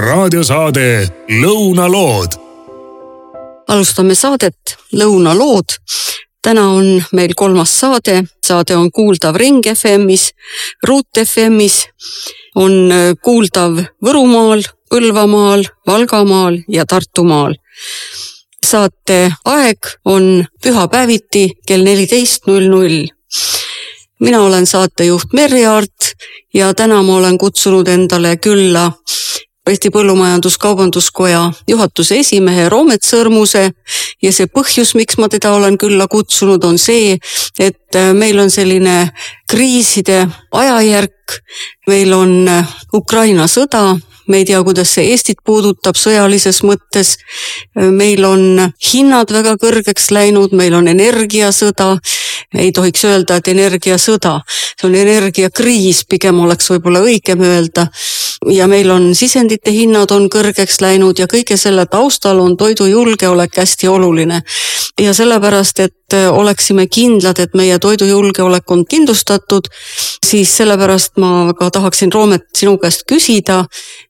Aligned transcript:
raadiosaade 0.00 1.08
Lõunalood. 1.28 2.32
alustame 3.68 4.14
saadet 4.14 4.76
Lõunalood. 4.92 5.76
täna 6.42 6.70
on 6.70 7.04
meil 7.12 7.34
kolmas 7.36 7.80
saade, 7.80 8.24
saade 8.46 8.76
on 8.76 8.90
kuuldav 8.92 9.36
Ring 9.36 9.60
FM-is, 9.74 10.30
Ruut 10.88 11.20
FM-is, 11.24 11.86
on 12.54 12.92
kuuldav 13.22 13.84
Võrumaal, 14.04 14.64
Põlvamaal, 14.90 15.64
Valgamaal 15.86 16.58
ja 16.68 16.86
Tartumaal 16.86 17.54
saate 18.66 19.32
aeg 19.44 19.78
on 20.04 20.44
pühapäeviti 20.62 21.48
kell 21.66 21.84
neliteist 21.84 22.46
null 22.46 22.68
null. 22.68 23.06
mina 24.20 24.42
olen 24.42 24.66
saatejuht 24.66 25.32
Merry 25.32 25.64
Aart 25.64 26.12
ja 26.54 26.74
täna 26.74 27.02
ma 27.02 27.16
olen 27.16 27.38
kutsunud 27.38 27.88
endale 27.88 28.36
külla 28.36 28.92
Eesti 29.68 29.90
Põllumajandus-Kaubanduskoja 29.92 31.40
juhatuse 31.68 32.16
esimehe 32.22 32.68
Roomet 32.72 33.04
Sõrmuse 33.04 33.66
ja 34.22 34.32
see 34.32 34.48
põhjus, 34.48 34.94
miks 34.96 35.18
ma 35.20 35.28
teda 35.28 35.52
olen 35.52 35.76
külla 35.78 36.08
kutsunud, 36.08 36.64
on 36.64 36.78
see, 36.80 37.18
et 37.60 37.98
meil 38.16 38.40
on 38.40 38.50
selline 38.50 39.10
kriiside 39.50 40.22
ajajärk, 40.56 41.42
meil 41.92 42.16
on 42.16 42.48
Ukraina 42.96 43.44
sõda, 43.52 43.98
me 44.30 44.40
ei 44.40 44.46
tea, 44.48 44.62
kuidas 44.64 44.94
see 44.94 45.10
Eestit 45.12 45.42
puudutab 45.44 45.98
sõjalises 45.98 46.62
mõttes. 46.64 47.16
meil 47.76 48.24
on 48.24 48.72
hinnad 48.92 49.32
väga 49.32 49.56
kõrgeks 49.60 50.10
läinud, 50.14 50.52
meil 50.56 50.74
on 50.74 50.88
energiasõda. 50.88 51.98
Ei 52.54 52.72
tohiks 52.72 53.04
öelda, 53.04 53.36
et 53.36 53.48
energiasõda, 53.52 54.38
see 54.48 54.88
on 54.88 54.96
energiakriis, 54.96 56.04
pigem 56.08 56.40
oleks 56.44 56.70
võib-olla 56.72 57.02
õigem 57.04 57.42
öelda. 57.46 57.86
ja 58.48 58.66
meil 58.66 58.90
on 58.90 59.14
sisendite 59.14 59.70
hinnad 59.70 60.10
on 60.16 60.30
kõrgeks 60.32 60.80
läinud 60.80 61.18
ja 61.18 61.26
kõige 61.28 61.56
selle 61.60 61.84
taustal 61.86 62.38
on 62.40 62.56
toidujulgeolek 62.56 63.56
hästi 63.56 63.88
oluline. 63.88 64.42
ja 65.00 65.14
sellepärast, 65.14 65.80
et 65.80 66.16
oleksime 66.30 66.86
kindlad, 66.86 67.38
et 67.38 67.54
meie 67.54 67.78
toidujulgeolek 67.78 68.70
on 68.70 68.84
kindlustatud, 68.86 69.68
siis 70.26 70.56
sellepärast 70.56 71.16
ma 71.16 71.52
ka 71.58 71.70
tahaksin, 71.70 72.12
Roomet, 72.12 72.48
sinu 72.56 72.78
käest 72.78 73.04
küsida, 73.08 73.64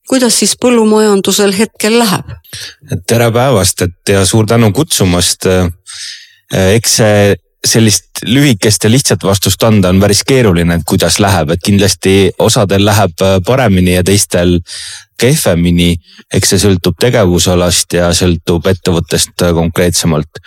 kuidas 0.08 0.38
siis 0.38 0.56
põllumajandusel 0.62 1.54
hetkel 1.56 1.98
läheb? 1.98 2.34
tere 3.06 3.30
päevast, 3.32 3.82
et 3.82 4.14
ja 4.14 4.24
suur 4.26 4.46
tänu 4.46 4.72
kutsumast. 4.72 5.46
eks 6.50 6.96
see 6.96 7.36
sellist 7.66 8.22
lühikest 8.24 8.84
ja 8.84 8.90
lihtsat 8.90 9.24
vastust 9.24 9.62
anda 9.64 9.90
on 9.92 10.00
päris 10.00 10.22
keeruline, 10.24 10.78
et 10.78 10.86
kuidas 10.88 11.18
läheb, 11.20 11.50
et 11.52 11.62
kindlasti 11.64 12.14
osadel 12.38 12.84
läheb 12.84 13.24
paremini 13.46 13.98
ja 13.98 14.04
teistel 14.04 14.58
kehvemini. 15.20 15.96
eks 16.32 16.54
see 16.54 16.62
sõltub 16.62 16.96
tegevusalast 17.00 17.92
ja 17.92 18.08
sõltub 18.16 18.66
ettevõttest 18.72 19.44
konkreetsemalt 19.54 20.40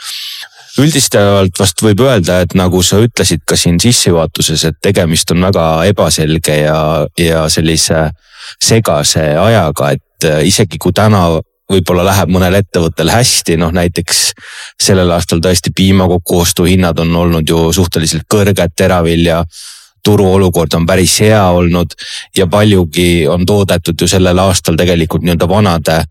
üldistavalt 0.81 1.59
vast 1.59 1.81
võib 1.85 2.01
öelda, 2.01 2.39
et 2.41 2.55
nagu 2.57 2.81
sa 2.85 2.97
ütlesid 3.03 3.43
ka 3.45 3.57
siin 3.59 3.79
sissejuhatuses, 3.81 4.65
et 4.65 4.79
tegemist 4.81 5.31
on 5.31 5.45
väga 5.45 5.65
ebaselge 5.91 6.55
ja, 6.63 6.79
ja 7.19 7.45
sellise 7.49 8.07
segase 8.61 9.25
ajaga, 9.39 9.93
et 9.93 10.27
äh, 10.29 10.41
isegi 10.49 10.79
kui 10.81 10.95
täna 10.95 11.27
võib-olla 11.71 12.05
läheb 12.05 12.31
mõnel 12.33 12.57
ettevõttel 12.59 13.11
hästi, 13.13 13.57
noh 13.57 13.71
näiteks 13.73 14.23
sellel 14.81 15.11
aastal 15.15 15.41
tõesti 15.43 15.71
piima 15.75 16.07
kokkuostuhinnad 16.11 16.99
on 16.99 17.15
olnud 17.15 17.49
ju 17.49 17.69
suhteliselt 17.73 18.27
kõrged, 18.29 18.75
teravilja 18.75 19.43
turuolukord 20.03 20.73
on 20.75 20.85
päris 20.85 21.19
hea 21.23 21.43
olnud 21.55 21.95
ja 22.37 22.47
paljugi 22.47 23.27
on 23.27 23.45
toodetud 23.45 24.01
ju 24.01 24.07
sellel 24.07 24.39
aastal 24.43 24.75
tegelikult 24.75 25.23
nii-öelda 25.23 25.49
vanade 25.49 26.03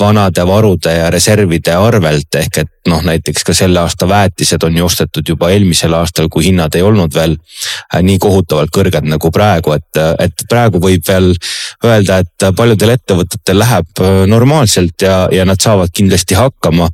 vanade 0.00 0.46
varude 0.46 0.92
ja 0.92 1.10
reservide 1.10 1.74
arvelt 1.74 2.34
ehk 2.38 2.58
et 2.62 2.70
noh, 2.88 3.02
näiteks 3.04 3.44
ka 3.44 3.54
selle 3.56 3.80
aasta 3.82 4.08
väetised 4.08 4.62
on 4.64 4.76
ju 4.76 4.86
ostetud 4.86 5.28
juba 5.28 5.50
eelmisel 5.52 5.94
aastal, 5.98 6.28
kui 6.32 6.48
hinnad 6.48 6.74
ei 6.78 6.82
olnud 6.86 7.14
veel 7.14 7.34
äh, 7.36 8.02
nii 8.02 8.18
kohutavalt 8.22 8.72
kõrged 8.74 9.08
nagu 9.08 9.30
praegu, 9.34 9.74
et, 9.76 10.00
et 10.18 10.46
praegu 10.48 10.80
võib 10.82 11.04
veel 11.08 11.32
öelda, 11.84 12.20
et 12.22 12.48
paljudel 12.56 12.94
ettevõtetel 12.96 13.60
läheb 13.62 14.02
äh, 14.04 14.22
normaalselt 14.30 15.06
ja, 15.06 15.20
ja 15.32 15.46
nad 15.48 15.60
saavad 15.62 15.92
kindlasti 15.94 16.38
hakkama. 16.38 16.88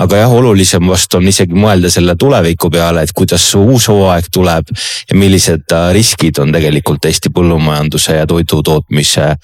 aga 0.00 0.16
jah, 0.16 0.32
olulisem 0.32 0.86
vast 0.88 1.14
on 1.14 1.26
isegi 1.28 1.54
mõelda 1.54 1.90
selle 1.90 2.14
tuleviku 2.16 2.70
peale, 2.70 3.02
et 3.02 3.12
kuidas 3.12 3.44
uus 3.54 3.88
hooaeg 3.88 4.30
tuleb 4.32 4.70
ja 5.10 5.16
millised 5.16 5.72
äh, 5.72 5.90
riskid 5.96 6.38
on 6.38 6.52
tegelikult 6.52 7.04
Eesti 7.04 7.32
põllumajanduse 7.34 8.16
ja 8.20 8.26
toidutootmise 8.26 9.34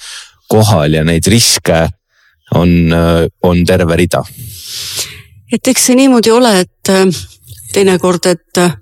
kohal 0.49 0.95
ja 0.95 1.05
neid 1.05 1.27
riske 1.27 1.87
on, 2.57 2.93
on 3.43 3.65
terve 3.65 3.97
rida. 3.97 4.23
et 5.53 5.69
eks 5.69 5.89
see 5.89 5.97
niimoodi 5.97 6.31
ole, 6.35 6.53
et 6.65 6.91
äh, 6.91 7.07
teinekord, 7.73 8.27
et 8.27 8.59
äh, 8.59 8.73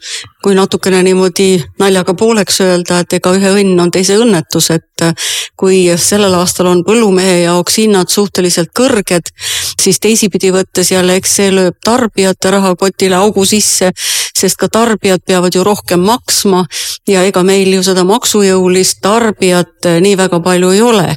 kui 0.42 0.54
natukene 0.54 1.02
niimoodi 1.02 1.48
naljaga 1.80 2.14
pooleks 2.14 2.60
öelda, 2.64 3.00
et 3.02 3.16
ega 3.18 3.32
ühe 3.34 3.50
õnn 3.60 3.80
on 3.82 3.90
teise 3.94 4.16
õnnetus, 4.20 4.70
et 4.74 5.04
äh, 5.04 5.32
kui 5.58 5.80
sellel 6.00 6.34
aastal 6.38 6.70
on 6.70 6.84
põllumehe 6.86 7.40
jaoks 7.44 7.80
hinnad 7.82 8.12
suhteliselt 8.12 8.70
kõrged, 8.76 9.32
siis 9.80 10.00
teisipidi 10.00 10.52
võttes 10.54 10.92
jälle, 10.94 11.18
eks 11.18 11.36
see 11.40 11.50
lööb 11.54 11.80
tarbijate 11.84 12.54
rahakotile 12.54 13.18
augu 13.18 13.46
sisse, 13.48 13.90
sest 14.34 14.60
ka 14.60 14.68
tarbijad 14.68 15.24
peavad 15.26 15.54
ju 15.54 15.64
rohkem 15.66 16.04
maksma 16.04 16.64
ja 17.08 17.24
ega 17.26 17.42
meil 17.42 17.72
ju 17.74 17.82
seda 17.86 18.04
maksujõulist 18.06 19.02
tarbijat 19.02 19.90
nii 20.04 20.16
väga 20.20 20.40
palju 20.44 20.74
ei 20.74 20.82
ole 20.84 21.08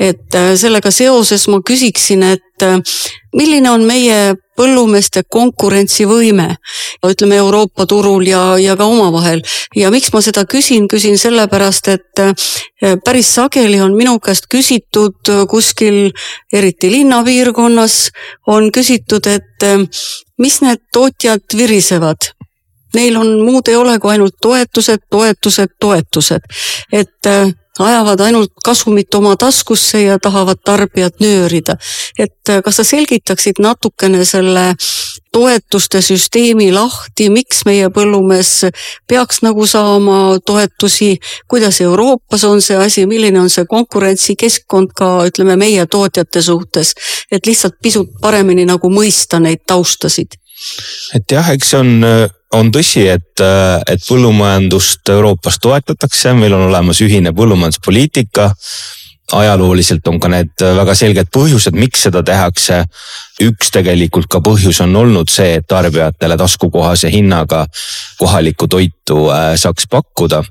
et 0.00 0.34
äh, 0.34 0.54
sellega 0.56 0.90
seoses 0.94 1.44
ma 1.52 1.60
küsiksin, 1.66 2.24
et 2.24 2.64
äh, 2.64 2.78
milline 3.36 3.68
on 3.70 3.84
meie 3.84 4.32
põllumeeste 4.56 5.22
konkurentsivõime, 5.32 6.46
ütleme 7.06 7.38
Euroopa 7.40 7.86
turul 7.88 8.26
ja, 8.28 8.42
ja 8.60 8.76
ka 8.76 8.88
omavahel. 8.88 9.44
ja 9.76 9.92
miks 9.92 10.12
ma 10.12 10.20
seda 10.24 10.44
küsin, 10.48 10.88
küsin 10.88 11.20
sellepärast, 11.20 11.92
et 11.92 12.24
äh, 12.24 12.96
päris 13.04 13.34
sageli 13.36 13.80
on 13.84 13.96
minu 13.96 14.18
käest 14.24 14.48
küsitud 14.52 15.32
kuskil, 15.48 16.10
eriti 16.52 16.90
linnapiirkonnas, 16.92 18.02
on 18.48 18.72
küsitud, 18.72 19.28
et 19.28 19.68
mis 20.40 20.60
need 20.64 20.84
tootjad 20.92 21.56
virisevad 21.56 22.32
neil 22.94 23.16
on 23.20 23.28
muud 23.44 23.68
ei 23.70 23.76
ole 23.78 23.98
kui 24.02 24.10
ainult 24.10 24.34
toetused, 24.42 25.04
toetused, 25.10 25.76
toetused. 25.78 26.48
et 26.90 27.28
ajavad 27.78 28.20
ainult 28.20 28.52
kasumit 28.64 29.14
oma 29.14 29.36
taskusse 29.36 30.02
ja 30.02 30.18
tahavad 30.18 30.58
tarbijat 30.64 31.20
nöörida. 31.20 31.76
et 32.18 32.48
äh, 32.48 32.62
kas 32.62 32.76
sa 32.76 32.84
selgitaksid 32.84 33.58
natukene 33.58 34.24
selle 34.24 34.74
toetuste 35.32 36.02
süsteemi 36.02 36.72
lahti, 36.72 37.28
miks 37.30 37.62
meie 37.64 37.88
põllumees 37.94 38.66
peaks 39.08 39.42
nagu 39.42 39.66
saama 39.66 40.38
toetusi, 40.46 41.18
kuidas 41.48 41.80
Euroopas 41.80 42.44
on 42.44 42.62
see 42.62 42.76
asi, 42.76 43.06
milline 43.06 43.40
on 43.40 43.50
see 43.50 43.64
konkurentsikeskkond 43.64 44.90
ka 44.96 45.12
ütleme 45.30 45.56
meie 45.56 45.86
tootjate 45.86 46.42
suhtes, 46.42 46.94
et 47.30 47.46
lihtsalt 47.46 47.78
pisut 47.82 48.10
paremini 48.20 48.66
nagu 48.66 48.90
mõista 48.90 49.40
neid 49.40 49.62
taustasid? 49.66 50.36
et 51.14 51.32
jah, 51.32 51.54
eks 51.54 51.70
see 51.72 51.78
on 51.78 52.04
on 52.56 52.70
tõsi, 52.74 53.04
et, 53.10 53.42
et 53.90 54.06
põllumajandust 54.06 55.12
Euroopas 55.14 55.60
toetatakse, 55.62 56.32
meil 56.34 56.54
on 56.56 56.68
olemas 56.68 57.02
ühine 57.04 57.34
põllumajanduspoliitika. 57.36 58.50
ajalooliselt 59.30 60.08
on 60.10 60.16
ka 60.18 60.26
need 60.28 60.58
väga 60.58 60.94
selged 60.98 61.28
põhjused, 61.30 61.76
miks 61.78 62.02
seda 62.02 62.22
tehakse. 62.26 62.84
üks 63.40 63.70
tegelikult 63.70 64.26
ka 64.26 64.40
põhjus 64.40 64.80
on 64.82 64.96
olnud 64.96 65.30
see, 65.30 65.54
et 65.60 65.66
tarbijatele 65.68 66.36
taskukohase 66.36 67.10
hinnaga 67.10 67.66
kohalikku 68.18 68.66
toitu 68.68 69.30
äh, 69.30 69.54
saaks 69.56 69.86
pakkuda 69.86 70.42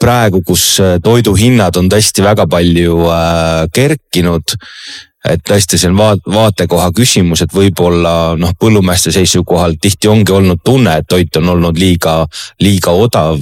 praegu, 0.00 0.42
kus 0.44 0.80
toiduhinnad 1.02 1.76
on 1.76 1.88
tõesti 1.88 2.22
väga 2.22 2.46
palju 2.46 3.08
äh, 3.08 3.64
kerkinud, 3.72 4.56
et 5.30 5.42
tõesti, 5.46 5.78
see 5.80 5.90
on 5.90 5.98
vaat-, 5.98 6.24
vaatekoha 6.32 6.90
küsimus, 6.96 7.42
et 7.44 7.54
võib-olla 7.54 8.36
noh, 8.38 8.54
põllumeeste 8.60 9.12
seisukohalt 9.14 9.80
tihti 9.82 10.10
ongi 10.10 10.34
olnud 10.34 10.62
tunne, 10.64 10.98
et 11.00 11.08
toit 11.08 11.40
on 11.40 11.54
olnud 11.56 11.78
liiga, 11.78 12.18
liiga 12.62 12.94
odav. 12.96 13.40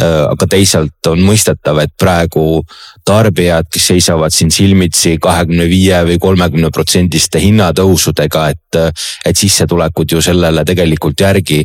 Äh, 0.00 0.22
aga 0.26 0.48
teisalt 0.50 1.10
on 1.10 1.22
mõistetav, 1.24 1.80
et 1.82 1.94
praegu 1.98 2.62
tarbijad, 3.06 3.68
kes 3.72 3.86
seisavad 3.92 4.34
siin 4.34 4.50
silmitsi 4.50 5.16
kahekümne 5.22 5.68
viie 5.70 6.02
või 6.08 6.18
kolmekümne 6.20 6.72
protsendiste 6.74 7.40
hinnatõusudega, 7.40 8.48
et, 8.52 8.80
et 9.24 9.38
sissetulekud 9.38 10.16
ju 10.16 10.22
sellele 10.24 10.64
tegelikult 10.66 11.20
järgi 11.20 11.62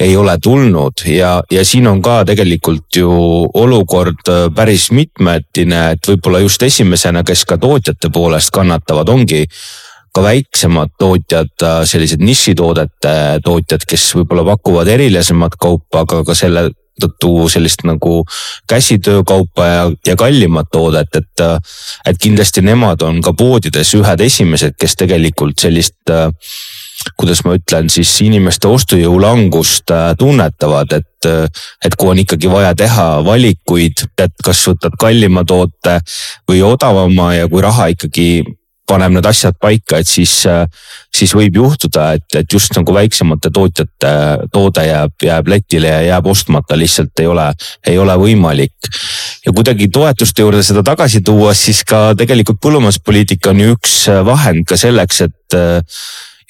ei 0.00 0.16
ole 0.16 0.38
tulnud 0.42 1.04
ja, 1.06 1.36
ja 1.52 1.64
siin 1.64 1.86
on 1.90 2.00
ka 2.02 2.22
tegelikult 2.26 2.96
ju 2.96 3.10
olukord 3.60 4.30
päris 4.56 4.88
mitmetine, 4.94 5.82
et 5.94 6.08
võib-olla 6.08 6.40
just 6.44 6.62
esimesena, 6.64 7.22
kes 7.26 7.44
ka 7.48 7.58
tootjate 7.60 8.10
poolest 8.14 8.50
kannatavad, 8.84 9.08
ongi 9.08 9.46
ka 10.14 10.22
väiksemad 10.22 10.94
tootjad, 10.98 11.50
sellised 11.84 12.22
nišitoodete 12.22 13.40
tootjad, 13.44 13.82
kes 13.88 14.12
võib-olla 14.14 14.44
pakuvad 14.52 14.88
erilisemat 14.88 15.56
kaupa, 15.58 16.04
aga 16.04 16.22
ka 16.24 16.36
selle 16.38 16.70
tõttu 16.94 17.48
sellist 17.50 17.82
nagu 17.82 18.20
käsitöökaupa 18.70 19.66
ja, 19.66 19.90
ja 20.06 20.14
kallimat 20.16 20.70
toodet, 20.70 21.10
et. 21.18 21.42
et 22.06 22.18
kindlasti 22.22 22.62
nemad 22.62 23.02
on 23.02 23.18
ka 23.24 23.32
poodides 23.34 23.90
ühed 23.98 24.20
esimesed, 24.22 24.76
kes 24.78 24.94
tegelikult 25.02 25.58
sellist 25.58 26.14
kuidas 27.18 27.42
ma 27.44 27.56
ütlen 27.58 27.90
siis 27.90 28.14
inimeste 28.22 28.70
ostujõu 28.70 29.18
langust 29.20 29.90
tunnetavad, 30.18 30.94
et, 30.94 31.28
et 31.84 31.96
kui 31.98 32.14
on 32.14 32.22
ikkagi 32.22 32.48
vaja 32.48 32.70
teha 32.78 33.08
valikuid, 33.26 34.06
et 34.22 34.44
kas 34.44 34.62
võtad 34.70 34.94
kallima 35.00 35.42
toote 35.44 35.98
või 36.48 36.62
odavama 36.62 37.34
ja 37.34 37.48
kui 37.50 37.64
raha 37.66 37.90
ikkagi 37.92 38.28
paneb 38.88 39.14
need 39.16 39.26
asjad 39.28 39.56
paika, 39.60 40.00
et 40.00 40.08
siis, 40.08 40.32
siis 41.14 41.32
võib 41.36 41.56
juhtuda, 41.56 42.10
et, 42.18 42.26
et 42.40 42.52
just 42.52 42.74
nagu 42.76 42.94
väiksemate 42.94 43.50
tootjate 43.54 44.12
toode 44.52 44.84
jääb, 44.84 45.14
jääb 45.24 45.48
letile 45.48 45.92
ja 45.92 46.02
jääb 46.10 46.28
ostmata, 46.28 46.76
lihtsalt 46.78 47.24
ei 47.24 47.30
ole, 47.30 47.46
ei 47.86 47.98
ole 47.98 48.16
võimalik. 48.20 48.92
ja 49.46 49.52
kuidagi 49.52 49.88
toetuste 49.88 50.44
juurde 50.44 50.62
seda 50.62 50.82
tagasi 50.84 51.22
tuua, 51.24 51.54
siis 51.54 51.84
ka 51.88 52.12
tegelikult 52.18 52.60
põllumajanduspoliitika 52.60 53.54
on 53.54 53.64
ju 53.64 53.74
üks 53.78 53.96
vahend 54.24 54.68
ka 54.68 54.76
selleks, 54.80 55.24
et 55.28 55.58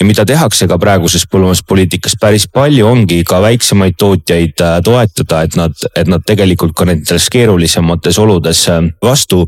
ja 0.01 0.07
mida 0.07 0.25
tehakse 0.27 0.67
ka 0.71 0.79
praeguses 0.81 1.27
põllumajanduspoliitikas 1.31 2.17
päris 2.21 2.49
palju, 2.51 2.87
ongi 2.91 3.23
ka 3.27 3.41
väiksemaid 3.45 3.99
tootjaid 4.01 4.59
toetada, 4.85 5.43
et 5.47 5.59
nad, 5.59 5.87
et 5.95 6.11
nad 6.11 6.25
tegelikult 6.27 6.75
ka 6.77 6.89
nendes 6.89 7.29
keerulisemates 7.31 8.19
oludes 8.23 8.67
vastu 9.03 9.45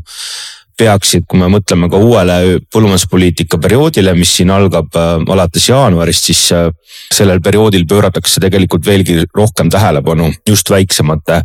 peaksid, 0.77 1.25
kui 1.27 1.39
me 1.41 1.49
mõtleme 1.51 1.89
ka 1.89 1.99
uuele 2.01 2.37
põllumajanduspoliitika 2.73 3.59
perioodile, 3.61 4.13
mis 4.17 4.35
siin 4.37 4.51
algab 4.53 4.93
äh, 4.97 5.15
alates 5.33 5.67
jaanuarist, 5.71 6.29
siis 6.29 6.43
äh, 6.55 6.69
sellel 7.13 7.41
perioodil 7.43 7.87
pööratakse 7.89 8.41
tegelikult 8.43 8.85
veelgi 8.85 9.23
rohkem 9.35 9.71
tähelepanu 9.73 10.29
just 10.47 10.69
väiksemate 10.69 11.41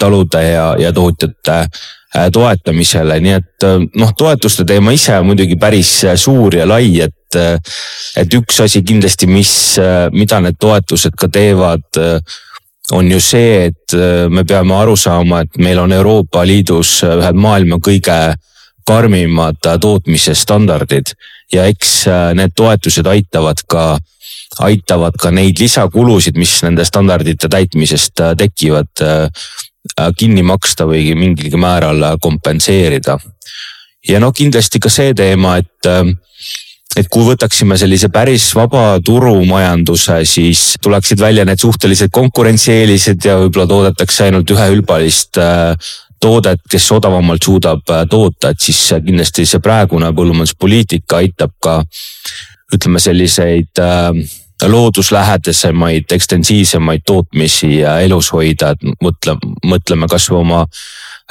talude 0.00 0.42
ja, 0.44 0.66
ja 0.80 0.92
tootjate 0.92 1.58
äh, 1.62 2.26
toetamisele, 2.32 3.20
nii 3.24 3.36
et 3.36 3.68
noh, 3.96 4.12
toetuste 4.16 4.66
teema 4.68 4.92
ise 4.96 5.16
on 5.20 5.30
muidugi 5.32 5.56
päris 5.60 5.98
suur 6.20 6.60
ja 6.60 6.68
lai, 6.68 6.90
et 7.00 7.14
et 8.16 8.32
üks 8.32 8.60
asi 8.62 8.80
kindlasti, 8.86 9.26
mis, 9.28 9.50
mida 10.14 10.38
need 10.40 10.56
toetused 10.62 11.16
ka 11.18 11.26
teevad 11.28 11.98
on 12.96 13.10
ju 13.10 13.18
see, 13.20 13.66
et 13.66 13.96
me 14.30 14.44
peame 14.46 14.72
aru 14.78 14.94
saama, 14.96 15.42
et 15.42 15.58
meil 15.60 15.82
on 15.82 15.92
Euroopa 15.92 16.46
Liidus 16.46 17.00
ühed 17.04 17.36
maailma 17.42 17.80
kõige 17.82 18.14
karmimad 18.86 19.66
äh, 19.66 19.78
tootmise 19.80 20.34
standardid 20.34 21.14
ja 21.52 21.66
eks 21.70 22.06
äh, 22.10 22.34
need 22.38 22.54
toetused 22.56 23.06
aitavad 23.10 23.62
ka, 23.68 23.86
aitavad 24.66 25.18
ka 25.20 25.32
neid 25.34 25.60
lisakulusid, 25.60 26.38
mis 26.38 26.58
nende 26.64 26.86
standardite 26.86 27.50
täitmisest 27.52 28.22
äh, 28.22 28.36
tekivad, 28.38 29.06
kinni 30.18 30.42
maksta 30.42 30.82
või 30.82 31.12
mingilgi 31.14 31.54
määral 31.62 32.00
kompenseerida. 32.18 33.14
ja 34.08 34.18
no 34.18 34.32
kindlasti 34.34 34.80
ka 34.82 34.90
see 34.90 35.12
teema, 35.14 35.60
et 35.62 35.86
et 36.96 37.06
kui 37.12 37.22
võtaksime 37.22 37.76
sellise 37.78 38.08
päris 38.10 38.48
vaba 38.56 38.98
turumajanduse, 39.04 40.24
siis 40.26 40.74
tuleksid 40.82 41.22
välja 41.22 41.44
need 41.44 41.62
suhtelised 41.62 42.10
konkurentsieelised 42.10 43.28
ja 43.28 43.36
võib-olla 43.38 43.68
toodetakse 43.70 44.26
ainult 44.26 44.50
üheülbalist 44.50 45.38
toodet, 46.20 46.62
kes 46.70 46.88
odavamalt 46.92 47.42
suudab 47.44 47.90
äh, 47.90 48.06
toota, 48.10 48.50
et 48.50 48.60
siis 48.60 48.80
kindlasti 49.04 49.46
see 49.46 49.62
praegune 49.62 50.12
põllumajanduspoliitika 50.16 51.22
aitab 51.22 51.54
ka 51.62 51.78
ütleme 52.74 53.00
selliseid 53.02 53.82
äh, 53.82 54.10
looduslähedasemaid, 54.62 56.12
ekstensiivsemaid 56.12 57.04
tootmisi 57.06 57.82
elus 57.82 58.30
hoida, 58.32 58.72
et 58.72 59.02
mõtle, 59.04 59.36
mõtleme 59.66 60.08
kasvõi 60.08 60.40
oma 60.40 60.62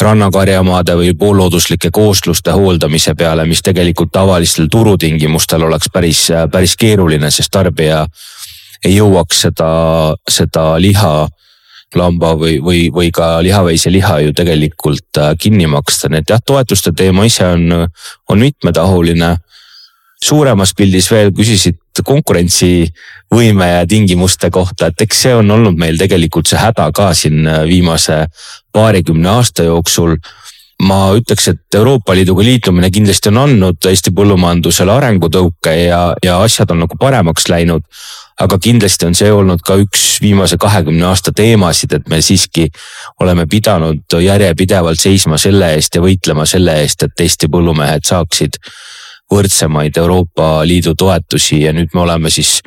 rannakarjamaade 0.01 0.95
või 0.99 1.13
poollooduslike 1.17 1.89
koosluste 1.91 2.51
hooldamise 2.51 3.15
peale, 3.15 3.45
mis 3.45 3.63
tegelikult 3.65 4.11
tavalistel 4.11 4.67
turutingimustel 4.71 5.63
oleks 5.63 5.89
päris, 5.93 6.27
päris 6.51 6.75
keeruline, 6.77 7.31
sest 7.31 7.51
tarbija 7.51 8.05
ei 8.85 8.97
jõuaks 8.97 9.41
seda, 9.47 9.69
seda 10.29 10.75
liha 10.77 11.15
lamba 11.99 12.33
või, 12.39 12.59
või, 12.63 12.87
või 12.93 13.11
ka 13.15 13.39
lihaveise 13.43 13.91
liha 13.93 14.19
ju 14.25 14.35
tegelikult 14.35 15.19
äh, 15.21 15.33
kinni 15.39 15.67
maksta, 15.71 16.09
nii 16.09 16.23
et 16.23 16.35
jah, 16.35 16.43
toetuste 16.45 16.93
teema 16.95 17.25
ise 17.27 17.47
on, 17.47 17.87
on 18.29 18.39
mitmetahuline. 18.39 19.35
suuremas 20.25 20.71
pildis 20.73 21.11
veel 21.11 21.31
küsisid 21.35 21.77
konkurentsivõime 22.03 23.67
ja 23.67 23.85
tingimuste 23.87 24.49
kohta, 24.49 24.87
et 24.87 25.01
eks 25.01 25.21
see 25.21 25.35
on 25.35 25.51
olnud 25.51 25.77
meil 25.77 25.97
tegelikult 25.97 26.47
see 26.47 26.59
häda 26.59 26.89
ka 26.95 27.13
siin 27.13 27.45
äh, 27.47 27.63
viimase 27.67 28.25
paarikümne 28.73 29.29
aasta 29.29 29.63
jooksul. 29.63 30.17
Ma 30.83 31.13
ütleks, 31.15 31.47
et 31.47 31.75
Euroopa 31.75 32.11
Liiduga 32.15 32.43
liitumine 32.43 32.89
kindlasti 32.91 33.29
on 33.31 33.37
andnud 33.45 33.85
Eesti 33.87 34.11
põllumajandusele 34.11 34.91
arengutõuke 34.91 35.71
ja, 35.71 36.01
ja 36.23 36.41
asjad 36.43 36.73
on 36.75 36.81
nagu 36.83 36.97
paremaks 36.99 37.47
läinud 37.47 37.85
aga 38.41 38.57
kindlasti 38.59 39.07
on 39.07 39.15
see 39.15 39.31
olnud 39.31 39.63
ka 39.65 39.77
üks 39.79 40.17
viimase 40.21 40.57
kahekümne 40.59 41.05
aasta 41.07 41.31
teemasid, 41.35 41.93
et 41.95 42.09
me 42.11 42.21
siiski 42.21 42.67
oleme 43.23 43.47
pidanud 43.47 44.17
järjepidevalt 44.21 44.99
seisma 44.99 45.39
selle 45.41 45.73
eest 45.77 45.95
ja 45.95 46.03
võitlema 46.03 46.47
selle 46.49 46.79
eest, 46.83 47.07
et 47.07 47.25
Eesti 47.25 47.47
põllumehed 47.51 48.03
saaksid 48.07 48.59
võrdsemaid 49.31 49.97
Euroopa 49.97 50.59
Liidu 50.67 50.93
toetusi 50.99 51.63
ja 51.63 51.73
nüüd 51.73 51.95
me 51.95 52.03
oleme 52.03 52.29
siis 52.29 52.59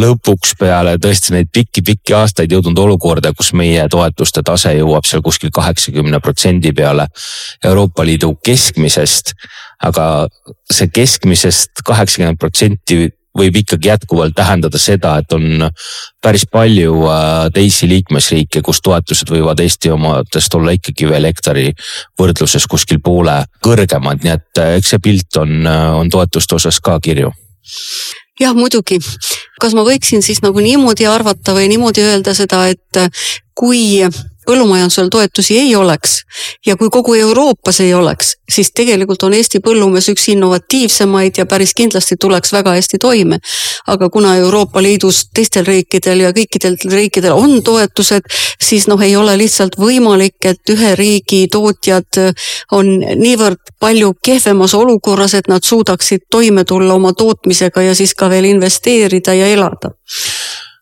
lõpuks 0.00 0.56
peale 0.58 0.96
tõesti 0.98 1.34
neid 1.36 1.50
pikki-pikki 1.54 2.16
aastaid 2.18 2.52
jõudnud 2.52 2.78
olukorda, 2.82 3.30
kus 3.36 3.52
meie 3.54 3.84
toetuste 3.90 4.42
tase 4.42 4.72
jõuab 4.74 5.06
seal 5.06 5.22
kuskil 5.22 5.52
kaheksakümne 5.54 6.18
protsendi 6.24 6.72
peale 6.74 7.06
Euroopa 7.64 8.06
Liidu 8.06 8.34
keskmisest. 8.44 9.34
aga 9.84 10.28
see 10.72 10.88
keskmisest 10.88 11.82
kaheksakümmend 11.84 12.38
protsenti 12.40 13.10
võib 13.38 13.56
ikkagi 13.62 13.90
jätkuvalt 13.90 14.34
tähendada 14.36 14.78
seda, 14.78 15.16
et 15.18 15.32
on 15.34 15.66
päris 16.22 16.46
palju 16.50 17.04
äh, 17.10 17.30
teisi 17.54 17.88
liikmesriike, 17.90 18.62
kus 18.64 18.80
toetused 18.84 19.30
võivad 19.30 19.60
Eesti 19.64 19.90
omadest 19.94 20.54
olla 20.54 20.74
ikkagi 20.76 21.08
veel 21.10 21.28
hektari 21.30 21.70
võrdluses 22.20 22.66
kuskil 22.70 23.02
poole 23.04 23.40
kõrgemad, 23.64 24.22
nii 24.22 24.34
et 24.36 24.62
äh, 24.62 24.76
eks 24.78 24.94
see 24.94 25.02
pilt 25.02 25.40
on, 25.42 25.56
äh, 25.66 25.88
on 25.98 26.12
toetuste 26.12 26.58
osas 26.60 26.80
ka 26.84 26.98
kirju 27.02 27.32
jah, 28.40 28.54
muidugi. 28.54 29.00
kas 29.60 29.74
ma 29.74 29.84
võiksin 29.86 30.22
siis 30.22 30.42
nagu 30.44 30.60
niimoodi 30.62 31.06
arvata 31.10 31.54
või 31.56 31.68
niimoodi 31.72 32.04
öelda 32.04 32.34
seda, 32.36 32.66
et 32.70 33.02
kui 33.54 34.02
põllumajandusel 34.46 35.08
toetusi 35.12 35.58
ei 35.58 35.76
oleks 35.76 36.20
ja 36.66 36.76
kui 36.76 36.90
kogu 36.90 37.14
Euroopas 37.14 37.80
ei 37.80 37.94
oleks, 37.94 38.34
siis 38.50 38.70
tegelikult 38.74 39.22
on 39.22 39.34
Eesti 39.34 39.60
põllumees 39.64 40.08
üks 40.12 40.28
innovatiivsemaid 40.32 41.38
ja 41.38 41.46
päris 41.46 41.74
kindlasti 41.74 42.16
tuleks 42.20 42.52
väga 42.52 42.76
hästi 42.76 42.98
toime. 42.98 43.38
aga 43.86 44.08
kuna 44.10 44.36
Euroopa 44.36 44.82
Liidus 44.82 45.28
teistel 45.34 45.66
riikidel 45.66 46.20
ja 46.20 46.32
kõikidel 46.32 46.76
riikidel 46.90 47.32
on 47.32 47.62
toetused, 47.62 48.22
siis 48.62 48.86
noh, 48.88 49.00
ei 49.02 49.16
ole 49.16 49.36
lihtsalt 49.38 49.76
võimalik, 49.78 50.36
et 50.44 50.70
ühe 50.70 50.94
riigi 50.96 51.46
tootjad 51.52 52.20
on 52.72 52.98
niivõrd 52.98 53.74
palju 53.80 54.14
kehvemas 54.24 54.74
olukorras, 54.74 55.34
et 55.34 55.48
nad 55.48 55.64
suudaksid 55.64 56.26
toime 56.30 56.64
tulla 56.64 56.94
oma 56.94 57.12
tootmisega 57.12 57.82
ja 57.82 57.94
siis 57.94 58.14
ka 58.14 58.30
veel 58.30 58.44
investeerida 58.44 59.34
ja 59.34 59.46
elada 59.52 59.94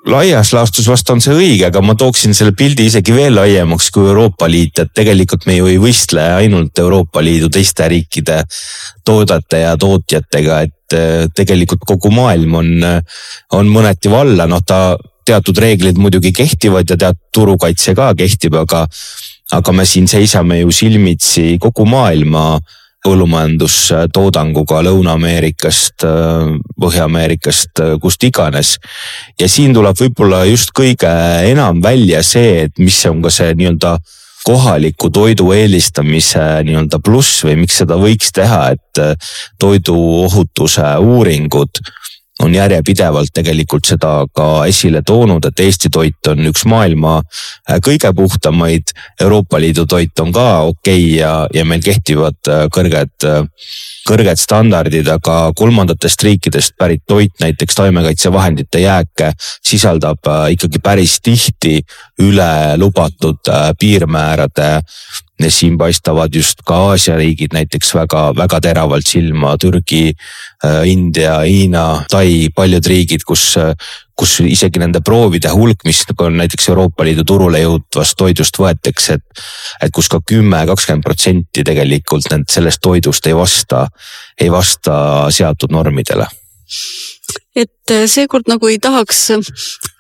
laias 0.09 0.51
laastus 0.53 0.89
vast 0.91 1.11
on 1.13 1.21
see 1.23 1.35
õige, 1.37 1.69
aga 1.69 1.83
ma 1.85 1.95
tooksin 1.99 2.35
selle 2.35 2.55
pildi 2.59 2.89
isegi 2.89 3.15
veel 3.15 3.37
laiemaks 3.37 3.91
kui 3.95 4.09
Euroopa 4.09 4.49
Liit, 4.51 4.81
et 4.83 4.91
tegelikult 4.95 5.47
me 5.47 5.57
ju 5.57 5.69
ei 5.71 5.79
võistle 5.83 6.25
ainult 6.41 6.79
Euroopa 6.83 7.23
Liidu 7.23 7.51
teiste 7.53 7.87
riikide 7.91 8.41
toodete 9.07 9.63
ja 9.63 9.77
tootjatega, 9.79 10.61
et 10.67 10.99
äh, 10.99 11.31
tegelikult 11.35 11.87
kogu 11.87 12.11
maailm 12.15 12.59
on, 12.59 12.73
on 13.59 13.73
mõneti 13.73 14.11
valla, 14.13 14.49
noh 14.51 14.63
ta 14.67 14.99
teatud 15.27 15.59
reeglid 15.63 16.01
muidugi 16.03 16.33
kehtivad 16.35 16.91
ja 16.91 16.99
teatud 16.99 17.23
turukaitse 17.35 17.95
ka 17.95 18.11
kehtib, 18.19 18.59
aga, 18.59 18.85
aga 19.55 19.75
me 19.77 19.87
siin 19.87 20.11
seisame 20.11 20.63
ju 20.65 20.75
silmitsi 20.75 21.57
kogu 21.63 21.87
maailma 21.87 22.57
põllumajandustoodanguga 23.03 24.83
Lõuna-Ameerikast, 24.87 26.07
Põhja-Ameerikast, 26.81 27.83
kust 28.03 28.25
iganes. 28.25 28.77
ja 29.41 29.49
siin 29.49 29.75
tuleb 29.75 29.99
võib-olla 29.99 30.45
just 30.47 30.71
kõige 30.77 31.11
enam 31.51 31.83
välja 31.83 32.23
see, 32.23 32.69
et 32.69 32.79
mis 32.79 32.99
on 33.07 33.23
ka 33.23 33.31
see 33.31 33.55
nii-öelda 33.59 33.97
kohaliku 34.45 35.11
toidu 35.11 35.53
eelistamise 35.55 36.43
nii-öelda 36.67 36.99
pluss 37.05 37.45
või 37.47 37.61
miks 37.63 37.79
seda 37.83 37.99
võiks 37.99 38.33
teha, 38.35 38.73
et 38.75 39.03
toiduohutuse 39.63 40.97
uuringud 40.99 41.83
on 42.43 42.55
järjepidevalt 42.55 43.33
tegelikult 43.35 43.87
seda 43.87 44.13
ka 44.35 44.49
esile 44.71 45.03
toonud, 45.07 45.45
et 45.47 45.63
Eesti 45.63 45.91
toit 45.93 46.31
on 46.33 46.51
üks 46.51 46.65
maailma 46.69 47.19
äh, 47.21 47.79
kõige 47.85 48.13
puhtamaid. 48.17 48.93
Euroopa 49.21 49.61
Liidu 49.63 49.87
toit 49.87 50.19
on 50.21 50.33
ka 50.35 50.47
okei 50.69 51.05
okay 51.05 51.17
ja, 51.21 51.33
ja 51.55 51.65
meil 51.69 51.83
kehtivad 51.85 52.39
äh, 52.51 52.65
kõrged, 52.73 53.29
kõrged 54.09 54.41
standardid, 54.41 55.09
aga 55.09 55.37
kolmandatest 55.57 56.27
riikidest 56.27 56.77
pärit 56.79 57.05
toit, 57.07 57.35
näiteks 57.41 57.79
taimekaitsevahendite 57.79 58.83
jääke, 58.83 59.33
sisaldab 59.63 60.27
ikkagi 60.51 60.83
päris 60.83 61.21
tihti 61.23 61.79
üle 62.23 62.77
lubatud 62.81 63.53
piirmäärade 63.79 64.73
siin 65.49 65.79
paistavad 65.79 66.35
just 66.35 66.61
ka 66.67 66.77
Aasia 66.93 67.17
riigid 67.17 67.55
näiteks 67.55 67.95
väga-väga 67.97 68.61
teravalt 68.63 69.07
silma, 69.09 69.57
Türgi, 69.59 70.13
äh, 70.65 70.83
India, 70.89 71.39
Hiina, 71.41 72.05
Tai, 72.11 72.49
paljud 72.55 72.87
riigid, 72.87 73.25
kus, 73.27 73.57
kus 74.17 74.37
isegi 74.45 74.79
nende 74.79 75.01
proovide 75.05 75.51
hulk, 75.51 75.85
mis 75.85 76.05
on 76.19 76.37
näiteks 76.37 76.69
Euroopa 76.69 77.05
Liidu 77.05 77.25
turule 77.25 77.63
jõudvast 77.63 78.17
toidust 78.19 78.59
võetakse, 78.59 79.19
et. 79.19 79.43
et 79.83 79.91
kus 79.93 80.09
ka 80.09 80.21
kümme, 80.27 80.67
kakskümmend 80.67 81.03
protsenti 81.03 81.65
tegelikult 81.65 82.31
need 82.31 82.47
sellest 82.51 82.83
toidust 82.83 83.27
ei 83.27 83.35
vasta, 83.35 83.89
ei 84.41 84.53
vasta 84.53 85.27
seatud 85.31 85.73
normidele 85.73 86.29
et 87.57 87.91
äh, 87.93 88.07
seekord 88.09 88.49
nagu 88.51 88.69
ei 88.71 88.79
tahaks, 88.83 89.27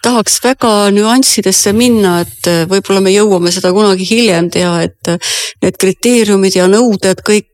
tahaks 0.03 0.39
väga 0.45 0.73
nüanssidesse 0.95 1.73
minna, 1.77 2.19
et 2.25 2.49
äh, 2.51 2.63
võib-olla 2.71 3.03
me 3.05 3.13
jõuame 3.15 3.53
seda 3.55 3.73
kunagi 3.75 4.07
hiljem 4.09 4.51
teha, 4.53 4.75
et 4.89 5.13
äh, 5.13 5.35
need 5.63 5.79
kriteeriumid 5.81 6.59
ja 6.59 6.69
nõuded 6.71 7.23
kõik 7.27 7.49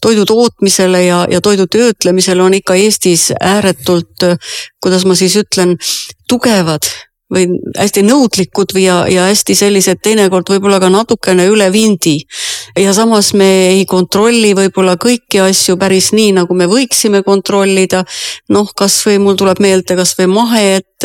toidu 0.00 0.22
tootmisele 0.24 1.02
ja, 1.04 1.18
ja 1.28 1.42
toidu 1.44 1.66
töötlemisele 1.68 2.40
on 2.40 2.54
ikka 2.56 2.78
Eestis 2.80 3.26
ääretult, 3.36 4.24
kuidas 4.80 5.04
ma 5.04 5.12
siis 5.18 5.36
ütlen, 5.36 5.74
tugevad 6.32 6.88
või 7.32 7.44
hästi 7.76 8.02
nõudlikud 8.06 8.72
või 8.74 8.84
ja, 8.86 8.98
ja 9.10 9.26
hästi 9.28 9.54
sellised 9.56 10.00
teinekord 10.04 10.48
võib-olla 10.48 10.78
ka 10.80 10.88
natukene 10.92 11.44
üle 11.50 11.68
vindi. 11.72 12.16
ja 12.78 12.92
samas 12.96 13.34
me 13.34 13.48
ei 13.74 13.84
kontrolli 13.86 14.54
võib-olla 14.56 14.96
kõiki 14.96 15.42
asju 15.44 15.76
päris 15.76 16.12
nii, 16.16 16.32
nagu 16.40 16.54
me 16.54 16.66
võiksime 16.66 17.22
kontrollida. 17.22 18.04
noh, 18.48 18.72
kasvõi 18.76 19.18
mul 19.18 19.36
tuleb 19.36 19.60
meelde 19.60 19.96
kasvõi 19.96 20.26
mahe, 20.26 20.64
et 20.80 20.97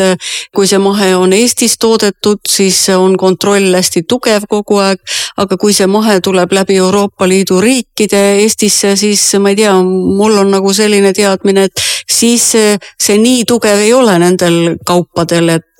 kui 0.54 0.66
see 0.66 0.80
mahe 0.82 1.10
on 1.16 1.32
Eestis 1.32 1.76
toodetud, 1.78 2.40
siis 2.48 2.78
on 2.96 3.16
kontroll 3.20 3.74
hästi 3.74 4.04
tugev 4.08 4.48
kogu 4.50 4.80
aeg. 4.82 5.00
aga 5.36 5.56
kui 5.58 5.72
see 5.74 5.86
mahe 5.90 6.20
tuleb 6.22 6.52
läbi 6.52 6.76
Euroopa 6.78 7.28
Liidu 7.28 7.60
riikide 7.60 8.22
Eestisse, 8.42 8.94
siis 8.96 9.22
ma 9.42 9.50
ei 9.50 9.56
tea, 9.58 9.74
mul 9.82 10.38
on 10.38 10.50
nagu 10.54 10.72
selline 10.72 11.12
teadmine, 11.12 11.64
et 11.64 11.84
siis 12.10 12.50
see, 12.54 12.78
see 13.00 13.18
nii 13.18 13.44
tugev 13.48 13.82
ei 13.82 13.92
ole 13.92 14.18
nendel 14.22 14.76
kaupadel, 14.86 15.56
et 15.58 15.74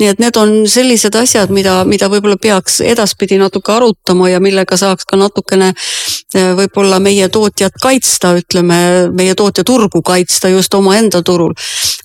nii 0.00 0.08
et 0.10 0.20
need 0.20 0.36
on 0.40 0.54
sellised 0.68 1.14
asjad, 1.18 1.52
mida, 1.54 1.80
mida 1.88 2.08
võib-olla 2.10 2.38
peaks 2.40 2.80
edaspidi 2.84 3.38
natuke 3.40 3.72
arutama 3.72 4.28
ja 4.32 4.40
millega 4.42 4.76
saaks 4.76 5.06
ka 5.08 5.18
natukene 5.20 5.70
eh, 5.72 6.50
võib-olla 6.58 6.98
meie 7.02 7.28
tootjat 7.32 7.78
kaitsta, 7.82 8.34
ütleme, 8.40 8.80
meie 9.14 9.36
tootjaturgu 9.38 10.02
kaitsta 10.02 10.50
just 10.52 10.74
omaenda 10.74 11.22
turul. 11.22 11.54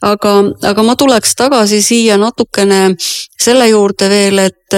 Aga, 0.03 0.33
aga 0.69 0.85
ma 0.85 0.95
tuleks 0.99 1.35
tagasi 1.39 1.81
siia 1.83 2.17
natukene 2.21 2.93
selle 2.99 3.67
juurde 3.71 4.09
veel, 4.11 4.39
et, 4.43 4.77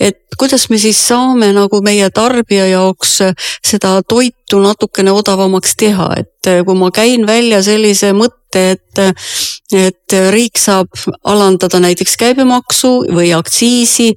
et 0.00 0.38
kuidas 0.38 0.68
me 0.70 0.78
siis 0.80 0.98
saame 1.08 1.52
nagu 1.56 1.80
meie 1.84 2.08
tarbija 2.14 2.66
jaoks 2.70 3.18
seda 3.64 4.00
toitu 4.08 4.60
natukene 4.62 5.14
odavamaks 5.14 5.76
teha, 5.78 6.10
et 6.20 6.52
kui 6.66 6.78
ma 6.78 6.90
käin 6.94 7.26
välja 7.28 7.62
sellise 7.66 8.12
mõtte, 8.16 8.45
et, 8.56 9.00
et 9.76 10.16
riik 10.32 10.58
saab 10.60 10.92
alandada 11.24 11.80
näiteks 11.82 12.16
käibemaksu 12.20 12.92
või 13.14 13.32
aktsiisi. 13.36 14.12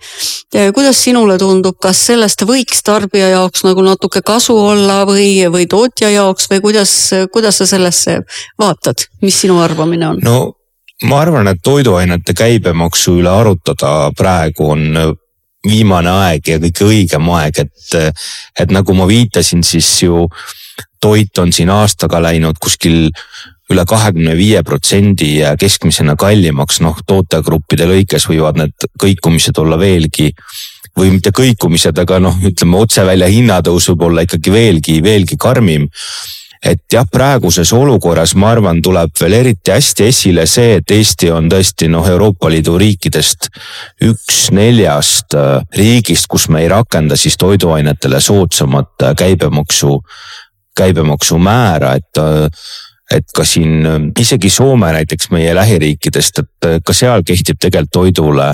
kuidas 0.74 1.04
sinule 1.04 1.38
tundub, 1.38 1.78
kas 1.82 2.06
sellest 2.12 2.46
võiks 2.48 2.84
tarbija 2.86 3.30
jaoks 3.36 3.66
nagu 3.68 3.84
natuke 3.86 4.22
kasu 4.26 4.58
olla 4.58 5.04
või, 5.10 5.48
või 5.52 5.68
tootja 5.68 6.10
jaoks 6.10 6.50
või 6.52 6.62
kuidas, 6.62 6.96
kuidas 7.34 7.62
sa 7.62 7.70
sellesse 7.70 8.20
vaatad, 8.60 9.08
mis 9.22 9.42
sinu 9.42 9.60
arvamine 9.62 10.08
on? 10.14 10.24
no 10.24 10.40
ma 11.08 11.22
arvan, 11.24 11.48
et 11.48 11.62
toiduainete 11.64 12.34
käibemaksu 12.36 13.20
üle 13.22 13.32
arutada 13.32 14.12
praegu 14.18 14.72
on 14.74 15.16
viimane 15.68 16.12
aeg 16.12 16.48
ja 16.48 16.60
kõige 16.60 16.88
õigem 16.88 17.30
aeg, 17.36 17.64
et, 17.66 18.20
et 18.60 18.72
nagu 18.72 18.96
ma 18.96 19.08
viitasin, 19.10 19.64
siis 19.64 19.90
ju 20.04 20.28
toit 21.02 21.38
on 21.40 21.52
siin 21.56 21.72
aastaga 21.72 22.22
läinud 22.24 22.60
kuskil 22.62 23.10
üle 23.70 23.86
kahekümne 23.86 24.34
viie 24.38 24.64
protsendi 24.66 25.36
keskmisena 25.60 26.16
kallimaks, 26.20 26.80
noh 26.82 26.98
tootegruppide 27.06 27.86
lõikes 27.90 28.26
võivad 28.32 28.58
need 28.64 28.90
kõikumised 29.02 29.58
olla 29.62 29.78
veelgi 29.80 30.32
või 30.98 31.14
mitte 31.16 31.32
kõikumised, 31.36 31.98
aga 32.02 32.20
noh, 32.24 32.36
ütleme 32.44 32.80
otse 32.80 33.06
välja 33.08 33.30
hinnatõus 33.32 33.88
võib 33.92 34.10
olla 34.10 34.26
ikkagi 34.26 34.52
veelgi, 34.54 35.00
veelgi 35.06 35.38
karmim. 35.40 35.88
Et 36.60 36.82
jah, 36.92 37.06
praeguses 37.08 37.70
olukorras 37.72 38.34
ma 38.36 38.50
arvan, 38.52 38.82
tuleb 38.84 39.14
veel 39.22 39.38
eriti 39.38 39.72
hästi 39.72 40.10
esile 40.10 40.44
see, 40.50 40.74
et 40.82 40.92
Eesti 40.92 41.30
on 41.32 41.48
tõesti 41.48 41.88
noh, 41.88 42.04
Euroopa 42.04 42.50
Liidu 42.52 42.76
riikidest 42.82 43.48
üks 44.04 44.50
neljast 44.52 45.38
äh, 45.40 45.62
riigist, 45.78 46.28
kus 46.28 46.50
me 46.52 46.66
ei 46.66 46.68
rakenda 46.68 47.16
siis 47.16 47.40
toiduainetele 47.40 48.20
soodsamat 48.20 49.08
äh, 49.08 49.16
käibemaksu, 49.24 49.94
käibemaksumäära, 50.76 51.96
et 52.02 52.20
äh, 52.20 52.68
et 53.16 53.26
ka 53.36 53.44
siin 53.48 54.14
isegi 54.20 54.50
Soome 54.54 54.92
näiteks 54.94 55.32
meie 55.34 55.56
lähiriikidest, 55.56 56.40
et 56.44 56.84
ka 56.86 56.94
seal 56.94 57.24
kehtib 57.26 57.58
tegelikult 57.60 57.94
toidule 57.94 58.54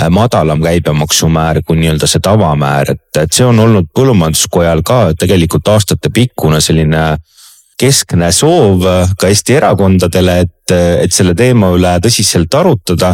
Äh, 0.00 0.08
madalam 0.08 0.62
käibemaksumäär 0.64 1.58
kui 1.66 1.76
nii-öelda 1.76 2.08
see 2.08 2.22
tavamäär, 2.24 2.94
et, 2.94 3.18
et 3.20 3.34
see 3.36 3.44
on 3.44 3.58
olnud 3.60 3.90
põllumajanduskojal 3.92 4.80
ka 4.88 5.00
tegelikult 5.20 5.68
aastatepikkune 5.68 6.62
selline 6.64 7.02
keskne 7.76 8.30
soov 8.32 8.86
ka 9.20 9.28
Eesti 9.28 9.58
erakondadele, 9.58 10.38
et, 10.46 10.74
et 11.04 11.12
selle 11.12 11.34
teema 11.36 11.68
üle 11.76 11.92
tõsiselt 12.00 12.56
arutada. 12.56 13.12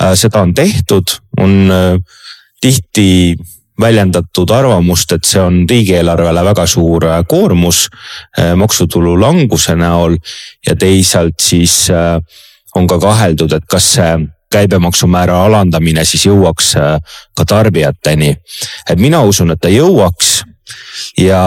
Äh, 0.00 0.14
seda 0.16 0.40
on 0.46 0.54
tehtud, 0.56 1.12
on 1.44 1.58
äh, 1.76 2.22
tihti 2.64 3.36
väljendatud 3.82 4.50
arvamust, 4.54 5.12
et 5.12 5.26
see 5.28 5.42
on 5.42 5.62
riigieelarvele 5.68 6.44
väga 6.46 6.66
suur 6.70 7.04
koormus 7.28 7.88
maksutulu 8.56 9.16
languse 9.20 9.74
näol 9.76 10.16
ja 10.66 10.76
teisalt 10.78 11.42
siis 11.42 11.90
on 12.74 12.86
ka 12.88 12.98
kaheldud, 13.02 13.52
et 13.52 13.66
kas 13.68 13.90
see 13.96 14.14
käibemaksumäära 14.52 15.38
alandamine 15.46 16.04
siis 16.08 16.26
jõuaks 16.28 16.74
äh, 16.76 17.16
ka 17.36 17.46
tarbijateni. 17.48 18.36
et 18.90 18.98
mina 18.98 19.22
usun, 19.24 19.50
et 19.50 19.60
ta 19.60 19.72
jõuaks 19.72 20.42
ja 21.18 21.42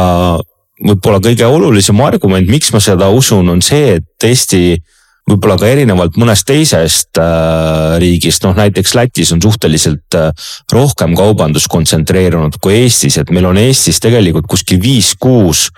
võib-olla 0.85 1.21
kõige 1.23 1.47
olulisem 1.47 2.01
argument, 2.03 2.49
miks 2.49 2.73
ma 2.73 2.81
seda 2.83 3.09
usun, 3.09 3.49
on 3.49 3.61
see, 3.63 3.99
et 3.99 4.29
Eesti 4.29 4.77
võib-olla 5.25 5.57
ka 5.57 5.69
erinevalt 5.71 6.19
mõnest 6.21 6.45
teisest 6.49 7.19
äh, 7.21 7.97
riigist, 8.01 8.45
noh 8.45 8.55
näiteks 8.57 8.95
Lätis 8.97 9.33
on 9.33 9.41
suhteliselt 9.41 10.17
äh, 10.19 10.31
rohkem 10.73 11.15
kaubandus 11.17 11.67
kontsentreerunud 11.71 12.59
kui 12.61 12.81
Eestis, 12.83 13.17
et 13.21 13.33
meil 13.33 13.49
on 13.49 13.59
Eestis 13.61 14.01
tegelikult 14.03 14.49
kuskil 14.51 14.81
viis-kuus 14.83 15.69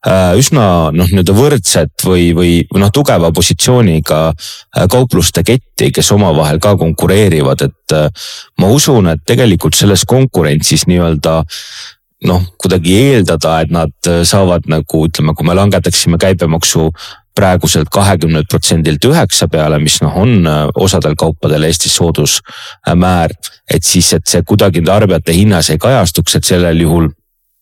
Äh, 0.00 0.32
üsna 0.40 0.88
noh, 0.96 1.08
nii-öelda 1.12 1.34
võrdset 1.36 2.04
või, 2.08 2.30
või, 2.32 2.52
noh, 2.80 2.88
tugeva 2.88 3.28
positsiooniga 3.36 4.20
äh, 4.32 4.86
kaupluste 4.88 5.42
ketti, 5.44 5.90
kes 5.92 6.08
omavahel 6.14 6.56
ka 6.56 6.72
konkureerivad, 6.80 7.66
et 7.66 7.92
äh, 7.92 8.30
ma 8.64 8.70
usun, 8.72 9.10
et 9.12 9.20
tegelikult 9.28 9.76
selles 9.76 10.06
konkurentsis 10.08 10.86
nii-öelda 10.88 11.34
noh, 12.30 12.48
kuidagi 12.56 12.96
eeldada, 12.96 13.58
et 13.60 13.76
nad 13.76 14.10
saavad 14.24 14.64
nagu 14.72 15.04
ütleme, 15.04 15.36
kui 15.36 15.44
me 15.44 15.58
langetaksime 15.58 16.16
käibemaksu 16.20 16.88
praeguselt 17.36 17.88
kahekümnelt 17.92 18.48
protsendilt 18.50 19.04
üheksa 19.04 19.48
peale, 19.48 19.78
mis 19.78 20.00
noh, 20.02 20.16
on 20.16 20.48
osadel 20.74 21.14
kaupadel 21.16 21.68
Eestis 21.68 21.94
soodusmäär. 21.96 23.30
et 23.70 23.84
siis, 23.84 24.12
et 24.12 24.26
see 24.26 24.42
kuidagi 24.42 24.82
tarbijate 24.82 25.32
hinnas 25.32 25.70
ei 25.70 25.78
kajastuks, 25.78 26.36
et 26.36 26.44
sellel 26.44 26.80
juhul 26.80 27.08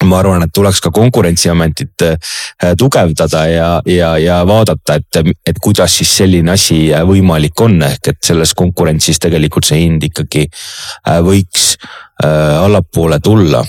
ma 0.07 0.21
arvan, 0.23 0.45
et 0.47 0.53
tuleks 0.55 0.81
ka 0.83 0.93
konkurentsiametit 0.95 2.05
äh, 2.07 2.75
tugevdada 2.79 3.45
ja, 3.51 3.71
ja, 3.87 4.13
ja 4.23 4.39
vaadata, 4.47 4.99
et, 5.01 5.35
et 5.47 5.59
kuidas 5.63 5.97
siis 5.99 6.13
selline 6.21 6.55
asi 6.55 6.93
äh, 6.95 7.03
võimalik 7.07 7.59
on, 7.65 7.81
ehk 7.83 8.13
et 8.13 8.21
selles 8.31 8.55
konkurentsis 8.59 9.19
tegelikult 9.23 9.67
see 9.67 9.83
hind 9.83 10.07
ikkagi 10.11 10.47
äh, 10.49 11.19
võiks 11.25 11.75
allapoole 12.19 13.21
tulla. 13.23 13.61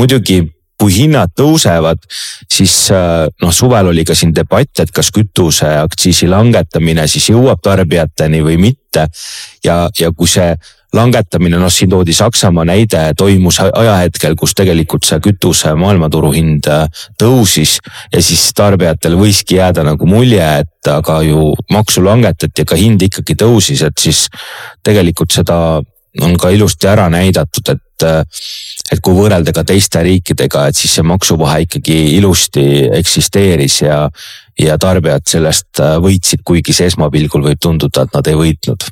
muidugi 0.00 0.38
kui 0.78 0.94
hinnad 0.94 1.32
tõusevad, 1.34 2.04
siis 2.46 2.74
noh, 2.92 3.52
suvel 3.54 3.90
oli 3.90 4.04
ka 4.06 4.14
siin 4.14 4.30
debatt, 4.34 4.78
et 4.78 4.92
kas 4.94 5.10
kütuseaktsiisi 5.14 6.28
langetamine 6.30 7.06
siis 7.10 7.30
jõuab 7.32 7.62
tarbijateni 7.64 8.42
või 8.46 8.58
mitte. 8.62 9.08
ja, 9.64 9.88
ja 9.98 10.12
kui 10.16 10.30
see 10.30 10.54
langetamine, 10.92 11.58
noh 11.60 11.72
siin 11.72 11.90
toodi 11.90 12.14
Saksamaa 12.16 12.64
näide, 12.68 13.00
toimus 13.18 13.60
ajahetkel, 13.60 14.36
kus 14.38 14.54
tegelikult 14.56 15.04
see 15.04 15.20
kütuse 15.24 15.74
maailmaturu 15.76 16.32
hind 16.32 16.68
äh, 16.72 16.86
tõusis. 17.20 17.78
ja 18.12 18.22
siis 18.24 18.48
tarbijatel 18.56 19.18
võiski 19.18 19.58
jääda 19.58 19.84
nagu 19.84 20.08
mulje, 20.08 20.46
et 20.62 20.90
aga 20.92 21.20
ju 21.26 21.52
maksu 21.72 22.04
langetati, 22.04 22.64
aga 22.64 22.80
hind 22.80 23.04
ikkagi 23.04 23.36
tõusis, 23.36 23.84
et 23.84 23.98
siis 24.00 24.26
tegelikult 24.84 25.34
seda 25.34 25.82
on 26.20 26.36
ka 26.40 26.50
ilusti 26.54 26.88
ära 26.90 27.08
näidatud, 27.12 27.72
et, 27.74 28.04
äh, 28.06 28.42
et 28.92 29.02
kui 29.04 29.16
võrrelda 29.16 29.54
ka 29.54 29.64
teiste 29.68 30.02
riikidega, 30.04 30.66
et 30.68 30.76
siis 30.76 30.98
see 30.98 31.06
maksuvahe 31.06 31.64
ikkagi 31.66 31.98
ilusti 32.16 32.66
eksisteeris 32.98 33.82
ja, 33.84 34.04
ja 34.58 34.78
tarbijad 34.80 35.26
sellest 35.28 35.82
äh, 35.84 35.96
võitsid, 36.02 36.44
kuigi 36.44 36.76
see 36.76 36.90
esmapilgul 36.92 37.44
võib 37.50 37.60
tunduda, 37.62 38.06
et 38.06 38.16
nad 38.16 38.32
ei 38.32 38.38
võitnud 38.38 38.88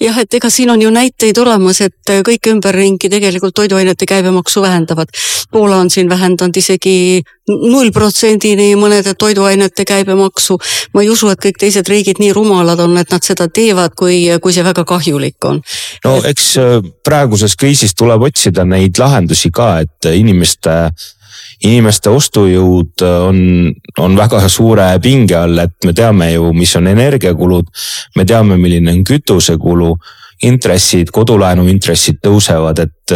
jah, 0.00 0.18
et 0.18 0.34
ega 0.34 0.50
siin 0.50 0.70
on 0.70 0.82
ju 0.82 0.90
näiteid 0.92 1.38
olemas, 1.38 1.80
et 1.84 2.12
kõik 2.26 2.50
ümberringi 2.52 3.10
tegelikult 3.12 3.54
toiduainete 3.54 4.06
käibemaksu 4.08 4.62
vähendavad. 4.62 5.12
Poola 5.50 5.80
on 5.82 5.90
siin 5.90 6.08
vähendanud 6.08 6.56
isegi 6.56 7.22
null 7.50 7.90
protsendini 7.92 8.74
mõnede 8.78 9.14
toiduainete 9.18 9.84
käibemaksu. 9.84 10.58
ma 10.94 11.02
ei 11.02 11.10
usu, 11.10 11.28
et 11.28 11.40
kõik 11.40 11.58
teised 11.58 11.88
riigid 11.88 12.20
nii 12.22 12.32
rumalad 12.32 12.80
on, 12.80 12.96
et 12.98 13.10
nad 13.10 13.22
seda 13.22 13.48
teevad, 13.48 13.94
kui, 13.98 14.26
kui 14.42 14.52
see 14.52 14.64
väga 14.64 14.84
kahjulik 14.84 15.44
on. 15.44 15.62
no 16.04 16.16
eks 16.24 16.56
äh, 16.58 16.76
praeguses 17.04 17.56
kriisis 17.56 17.94
tuleb 17.94 18.22
otsida 18.30 18.64
neid 18.64 18.98
lahendusi 18.98 19.50
ka, 19.50 19.80
et 19.80 20.12
inimeste 20.14 20.90
inimeste 21.66 22.12
ostujõud 22.12 23.04
äh, 23.04 23.18
on, 23.28 23.40
on 24.00 24.16
väga 24.18 24.42
suure 24.48 24.86
pinge 25.02 25.36
all, 25.36 25.58
et 25.64 25.76
me 25.84 25.94
teame 25.96 26.32
ju, 26.32 26.52
mis 26.56 26.72
on 26.76 26.88
energiakulud. 26.90 27.68
me 28.16 28.24
teame, 28.24 28.56
milline 28.56 28.92
on 28.92 29.04
kütusekulu, 29.04 29.94
intressid, 30.48 31.10
kodulaenu 31.12 31.66
intressid 31.68 32.20
tõusevad, 32.24 32.78
et, 32.80 33.12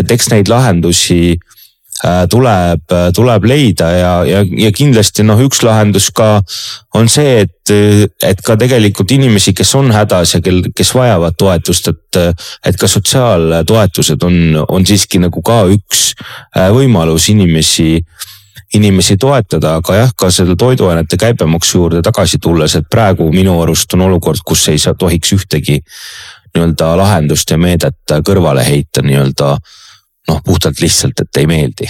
et 0.00 0.12
eks 0.16 0.30
neid 0.32 0.48
lahendusi 0.48 1.36
Äh, 1.36 1.65
tuleb, 2.30 2.82
äh, 2.92 3.08
tuleb 3.14 3.44
leida 3.48 3.90
ja, 3.90 4.12
ja, 4.28 4.42
ja 4.44 4.70
kindlasti 4.74 5.24
noh, 5.24 5.40
üks 5.40 5.62
lahendus 5.64 6.10
ka 6.14 6.40
on 6.96 7.08
see, 7.08 7.40
et, 7.46 7.72
et 8.24 8.40
ka 8.44 8.56
tegelikult 8.60 9.10
inimesi, 9.16 9.54
kes 9.56 9.74
on 9.78 9.90
hädas 9.94 10.36
ja 10.36 10.42
kel, 10.44 10.62
kes 10.76 10.92
vajavad 10.96 11.36
toetust, 11.38 11.88
et, 11.92 12.20
et 12.68 12.78
ka 12.78 12.88
sotsiaaltoetused 12.90 14.28
on, 14.28 14.38
on 14.68 14.86
siiski 14.86 15.20
nagu 15.22 15.42
ka 15.44 15.64
üks 15.72 16.12
äh, 16.20 16.68
võimalus 16.74 17.30
inimesi 17.32 18.00
inimesi 18.74 19.14
toetada, 19.16 19.76
aga 19.78 19.94
jah, 19.94 20.10
ka 20.18 20.28
selle 20.34 20.56
toiduainete 20.58 21.16
käibemaksu 21.16 21.78
juurde 21.78 22.00
tagasi 22.04 22.40
tulles, 22.42 22.74
et 22.76 22.88
praegu 22.90 23.28
minu 23.32 23.54
arust 23.62 23.94
on 23.94 24.02
olukord, 24.08 24.42
kus 24.44 24.66
ei 24.72 24.80
saa, 24.82 24.96
tohiks 24.98 25.32
ühtegi 25.36 25.78
nii-öelda 25.78 26.90
lahendust 26.98 27.50
ja 27.50 27.58
meedet 27.60 28.16
kõrvale 28.26 28.64
heita 28.66 29.04
nii-öelda 29.06 29.54
noh, 30.28 30.42
puhtalt 30.44 30.80
lihtsalt, 30.80 31.20
et 31.20 31.42
ei 31.42 31.46
meeldi 31.46 31.88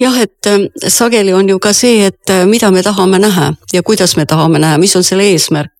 jah, 0.00 0.20
et 0.20 0.46
äh, 0.46 0.66
sageli 0.88 1.32
on 1.34 1.48
ju 1.48 1.58
ka 1.62 1.72
see, 1.72 2.06
et 2.06 2.30
äh, 2.30 2.46
mida 2.46 2.70
me 2.74 2.82
tahame 2.82 3.18
näha 3.22 3.52
ja 3.72 3.82
kuidas 3.82 4.16
me 4.16 4.26
tahame 4.26 4.58
näha, 4.58 4.78
mis 4.78 4.96
on 4.96 5.04
selle 5.04 5.28
eesmärk. 5.30 5.72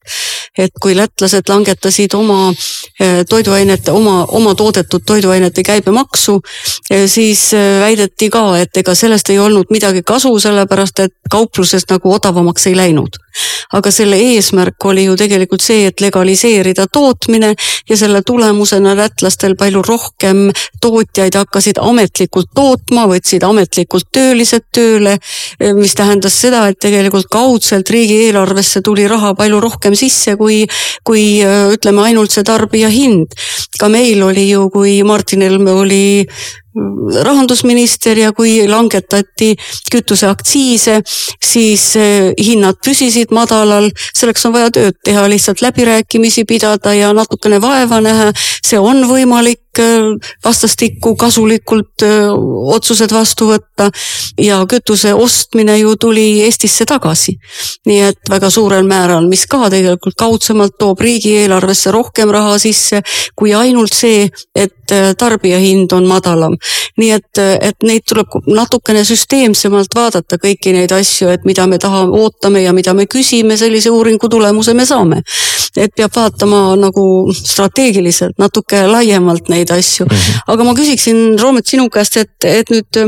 Et 0.58 0.72
kui 0.80 0.96
lätlased 0.96 1.48
langetasid 1.48 2.14
oma 2.14 2.48
äh, 2.48 3.22
toiduainete, 3.28 3.92
oma, 3.92 4.24
oma 4.24 4.54
toodetud 4.54 5.04
toiduainete 5.06 5.62
käibemaksu, 5.62 6.38
siis 7.06 7.50
väideti 7.80 8.30
ka, 8.32 8.42
et 8.58 8.76
ega 8.76 8.94
sellest 8.94 9.30
ei 9.30 9.38
olnud 9.38 9.70
midagi 9.70 10.02
kasu, 10.06 10.32
sellepärast 10.40 11.04
et 11.04 11.14
kaupluses 11.30 11.84
nagu 11.90 12.12
odavamaks 12.14 12.66
ei 12.70 12.76
läinud. 12.76 13.18
Aga 13.76 13.90
selle 13.92 14.16
eesmärk 14.32 14.84
oli 14.88 15.04
ju 15.04 15.16
tegelikult 15.18 15.62
see, 15.62 15.86
et 15.90 16.00
legaliseerida 16.00 16.86
tootmine 16.92 17.52
ja 17.88 17.96
selle 18.00 18.22
tulemusena 18.26 18.94
lätlastel 18.96 19.54
palju 19.60 19.82
rohkem 19.84 20.48
tootjaid 20.80 21.36
hakkasid 21.36 21.80
ametlikult 21.82 22.50
tootma, 22.56 23.04
võtsid 23.10 23.44
ametlikult 23.46 24.08
töölised 24.14 24.64
tööle, 24.74 25.18
mis 25.76 25.94
tähendas 25.98 26.40
seda, 26.40 26.64
et 26.68 26.80
tegelikult 26.80 27.28
kaudselt 27.30 27.90
riigieelarvesse 27.92 28.82
tuli 28.84 29.06
raha 29.08 29.34
palju 29.38 29.60
rohkem 29.60 29.96
sisse, 29.98 30.38
kui, 30.38 30.62
kui 31.07 31.42
ütleme 31.75 32.07
ainult 32.09 32.35
see 32.35 32.47
tarbija 32.47 32.88
hind. 32.92 33.35
ka 33.78 33.88
meil 33.92 34.23
oli 34.23 34.49
ju, 34.50 34.68
kui 34.71 35.02
Martin 35.07 35.45
Helme 35.47 35.75
oli 35.75 36.25
rahandusminister 37.25 38.18
ja 38.18 38.33
kui 38.37 38.66
langetati 38.68 39.54
kütuseaktsiise, 39.92 40.99
siis 41.45 41.85
eh, 41.99 42.30
hinnad 42.38 42.78
püsisid 42.85 43.33
madalal, 43.35 43.88
selleks 44.16 44.47
on 44.49 44.54
vaja 44.57 44.73
tööd 44.75 44.99
teha, 45.04 45.26
lihtsalt 45.30 45.62
läbirääkimisi 45.64 46.45
pidada 46.49 46.95
ja 46.95 47.12
natukene 47.16 47.61
vaeva 47.62 48.00
näha. 48.04 48.33
see 48.64 48.78
on 48.78 49.04
võimalik 49.09 49.62
eh, 49.82 50.30
vastastikku 50.44 51.14
kasulikult 51.16 52.04
eh, 52.06 52.28
otsused 52.75 53.12
vastu 53.14 53.50
võtta 53.52 53.90
ja 54.40 54.61
kütuse 54.68 55.14
ostmine 55.14 55.78
ju 55.78 55.97
tuli 55.97 56.26
Eestisse 56.47 56.87
tagasi. 56.88 57.37
nii 57.87 58.00
et 58.11 58.30
väga 58.30 58.50
suurel 58.50 58.87
määral, 58.87 59.28
mis 59.28 59.47
ka 59.47 59.70
tegelikult 59.70 60.16
kaudsemalt 60.18 60.79
toob 60.79 61.00
riigieelarvesse 61.00 61.90
rohkem 61.90 62.31
raha 62.31 62.59
sisse 62.59 63.02
kui 63.37 63.55
ainult 63.55 63.94
see, 63.94 64.29
et 64.55 64.74
tarbijahind 65.18 65.92
on 65.92 66.07
madalam 66.09 66.55
nii 66.98 67.11
et, 67.14 67.40
et 67.62 67.87
neid 67.87 68.05
tuleb 68.09 68.38
natukene 68.50 69.05
süsteemsemalt 69.07 69.94
vaadata, 69.94 70.38
kõiki 70.42 70.72
neid 70.74 70.92
asju, 70.94 71.31
et 71.33 71.46
mida 71.48 71.66
me 71.70 71.79
tahame, 71.81 72.14
ootame 72.18 72.62
ja 72.64 72.74
mida 72.76 72.94
me 72.96 73.07
küsime, 73.11 73.57
sellise 73.61 73.92
uuringu 73.94 74.31
tulemuse 74.31 74.74
me 74.74 74.87
saame. 74.88 75.22
et 75.79 75.92
peab 75.94 76.11
vaatama 76.14 76.74
nagu 76.81 77.31
strateegiliselt 77.33 78.38
natuke 78.38 78.81
laiemalt 78.88 79.48
neid 79.52 79.67
asju 79.70 80.07
mm. 80.07 80.16
-hmm. 80.16 80.40
aga 80.54 80.64
ma 80.64 80.74
küsiksin, 80.74 81.38
Roomet, 81.40 81.66
sinu 81.66 81.88
käest, 81.90 82.16
et, 82.16 82.37
et 82.44 82.70
nüüd 82.70 83.02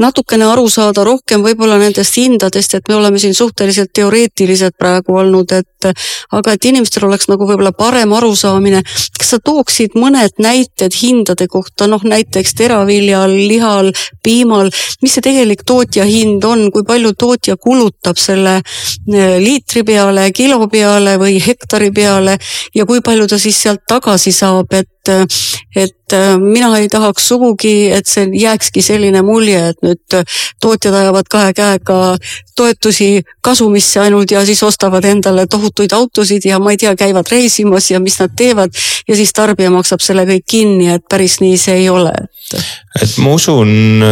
natukene 0.00 0.46
aru 0.48 0.66
saada 0.72 1.04
rohkem 1.04 1.44
võib-olla 1.44 1.76
nendest 1.80 2.16
hindadest, 2.18 2.74
et 2.76 2.88
me 2.88 2.96
oleme 2.96 3.20
siin 3.20 3.34
suhteliselt 3.36 3.92
teoreetilised 3.96 4.76
praegu 4.80 5.18
olnud, 5.20 5.52
et 5.52 5.88
aga 6.36 6.54
et 6.56 6.68
inimestel 6.70 7.06
oleks 7.08 7.28
nagu 7.30 7.46
võib-olla 7.48 7.72
parem 7.76 8.12
arusaamine. 8.16 8.82
kas 9.18 9.32
sa 9.34 9.38
tooksid 9.44 9.96
mõned 10.00 10.40
näited 10.40 10.96
hindade 10.96 11.46
kohta, 11.48 11.86
noh 11.86 12.02
näiteks 12.04 12.54
teraviljal, 12.56 13.32
lihal, 13.50 13.92
piimal, 14.24 14.70
mis 15.02 15.16
see 15.16 15.24
tegelik 15.24 15.64
tootja 15.66 16.04
hind 16.08 16.44
on, 16.44 16.70
kui 16.72 16.84
palju 16.86 17.12
tootja 17.12 17.56
kulutab 17.56 18.18
selle 18.20 18.60
eh, 18.60 19.36
liitri 19.40 19.84
peale, 19.84 20.30
kilo 20.32 20.66
peale 20.72 21.16
või 21.20 21.38
hektari 21.44 21.90
peale 21.92 22.38
ja 22.74 22.86
kui 22.86 23.04
palju 23.04 23.28
ta 23.28 23.38
siis 23.38 23.60
sealt 23.62 23.84
tagasi 23.88 24.32
saab, 24.32 24.72
et 24.72 24.88
et 25.08 26.14
mina 26.40 26.68
ei 26.78 26.88
tahaks 26.90 27.28
sugugi, 27.28 27.90
et 27.94 28.06
see 28.06 28.26
jääkski 28.40 28.82
selline 28.82 29.22
mulje, 29.22 29.60
et 29.72 29.78
nüüd 29.86 30.16
tootjad 30.60 30.96
ajavad 31.02 31.30
kahe 31.30 31.52
käega 31.56 31.98
toetusi 32.56 33.22
kasumisse 33.40 34.00
ainult 34.02 34.30
ja 34.30 34.44
siis 34.46 34.62
ostavad 34.66 35.04
endale 35.08 35.46
tohutuid 35.46 35.92
autosid 35.96 36.44
ja 36.44 36.58
ma 36.58 36.74
ei 36.74 36.80
tea, 36.80 36.94
käivad 36.96 37.30
reisimas 37.30 37.90
ja 37.90 38.00
mis 38.00 38.18
nad 38.20 38.34
teevad 38.36 38.74
ja 39.08 39.16
siis 39.16 39.32
tarbija 39.32 39.70
maksab 39.70 40.02
selle 40.04 40.26
kõik 40.28 40.46
kinni, 40.50 40.90
et 40.94 41.06
päris 41.10 41.40
nii 41.40 41.56
see 41.58 41.84
ei 41.84 41.88
ole. 41.88 42.12
et 43.02 43.16
ma 43.18 43.34
usun 43.38 44.02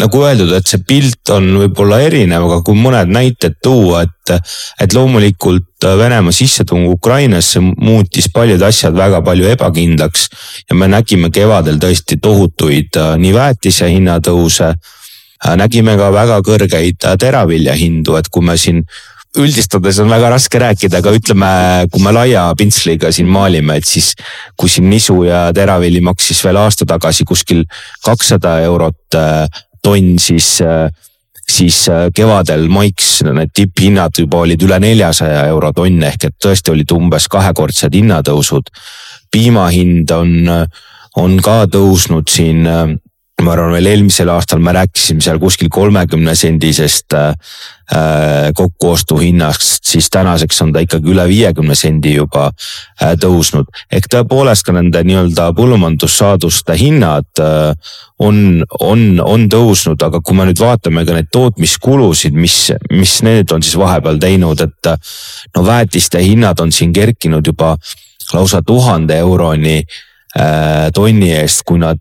nagu 0.00 0.20
öeldud, 0.26 0.52
et 0.56 0.68
see 0.68 0.82
pilt 0.84 1.32
on 1.32 1.48
võib-olla 1.62 2.02
erinev, 2.04 2.44
aga 2.48 2.60
kui 2.66 2.76
mõned 2.78 3.10
näited 3.12 3.56
tuua, 3.64 4.04
et, 4.04 4.34
et 4.82 4.96
loomulikult 4.96 5.64
Venemaa 5.86 6.34
sissetung 6.34 6.86
Ukrainasse 6.90 7.60
muutis 7.60 8.28
paljud 8.32 8.62
asjad 8.64 8.96
väga 8.96 9.22
palju 9.24 9.48
ebakindlaks. 9.52 10.28
ja 10.68 10.76
me 10.76 10.88
nägime 10.88 11.30
kevadel 11.30 11.78
tõesti 11.80 12.18
tohutuid 12.20 12.96
äh, 12.96 13.16
nii 13.20 13.34
väetise 13.34 13.88
hinnatõuse, 13.92 14.72
äh, 14.74 15.56
nägime 15.56 15.96
ka 15.96 16.12
väga 16.12 16.40
kõrgeid 16.44 17.04
äh, 17.04 17.16
teravilja 17.20 17.76
hindu, 17.76 18.16
et 18.16 18.28
kui 18.28 18.44
me 18.44 18.56
siin 18.56 18.82
üldistades 19.36 19.98
on 20.00 20.08
väga 20.08 20.30
raske 20.32 20.58
rääkida, 20.58 21.02
aga 21.02 21.12
ütleme, 21.12 21.48
kui 21.92 22.02
me 22.02 22.12
laia 22.12 22.48
pintsliga 22.56 23.12
siin 23.12 23.28
maalime, 23.28 23.76
et 23.76 23.84
siis 23.84 24.14
kui 24.56 24.72
siin 24.72 24.88
nisu 24.90 25.22
ja 25.28 25.50
teravili 25.56 26.00
maksis 26.00 26.40
veel 26.44 26.56
aasta 26.56 26.88
tagasi 26.88 27.24
kuskil 27.28 27.66
kakssada 28.04 28.58
eurot 28.64 29.20
tonn, 29.86 30.16
siis, 30.18 30.60
äh, 30.64 30.90
siis 31.46 31.84
äh, 31.92 32.08
kevadel 32.14 32.66
maiks 32.72 33.20
need 33.26 33.54
tipphinnad 33.54 34.18
juba 34.18 34.42
olid 34.46 34.62
üle 34.66 34.80
neljasaja 34.82 35.46
euro 35.52 35.72
tonn 35.76 36.02
ehk 36.08 36.30
et 36.30 36.38
tõesti 36.42 36.74
olid 36.74 36.94
umbes 36.96 37.28
kahekordsed 37.32 37.94
hinnatõusud. 37.94 38.72
piima 39.30 39.66
hind 39.74 40.10
on, 40.14 40.48
on 41.20 41.40
ka 41.42 41.66
tõusnud 41.70 42.30
siin 42.30 42.62
ma 43.44 43.52
arvan, 43.52 43.74
veel 43.76 43.90
eelmisel 43.90 44.30
aastal 44.32 44.62
me 44.64 44.72
rääkisime 44.72 45.20
seal 45.20 45.36
kuskil 45.40 45.68
kolmekümne 45.72 46.32
sendisest 46.38 47.12
äh, 47.12 47.34
äh, 47.92 48.48
kokkuostuhinnast, 48.56 49.84
siis 49.84 50.08
tänaseks 50.10 50.62
on 50.64 50.72
ta 50.72 50.80
ikkagi 50.80 51.12
üle 51.12 51.26
viiekümne 51.28 51.76
sendi 51.76 52.14
juba 52.14 52.46
äh, 52.48 53.12
tõusnud. 53.20 53.68
ehk 53.92 54.08
tõepoolest 54.14 54.64
ka 54.64 54.72
nende 54.78 55.02
nii-öelda 55.04 55.50
põllumajandussaaduste 55.58 56.78
hinnad 56.80 57.42
äh, 57.44 57.92
on, 58.24 58.64
on, 58.80 59.04
on 59.20 59.44
tõusnud, 59.52 60.00
aga 60.08 60.22
kui 60.24 60.38
me 60.38 60.48
nüüd 60.48 60.62
vaatame 60.62 61.04
ka 61.04 61.18
neid 61.18 61.28
tootmiskulusid, 61.36 62.32
mis, 62.32 62.72
mis 62.88 63.18
need 63.26 63.52
on 63.52 63.60
siis 63.60 63.76
vahepeal 63.76 64.16
teinud, 64.22 64.64
et 64.64 64.90
no 65.52 65.66
väetiste 65.66 66.24
hinnad 66.24 66.64
on 66.64 66.72
siin 66.72 66.96
kerkinud 66.96 67.52
juba 67.52 67.74
lausa 68.32 68.62
tuhande 68.64 69.20
euroni 69.20 69.82
tonni 70.92 71.30
eest, 71.32 71.62
kui 71.64 71.78
nad 71.80 72.00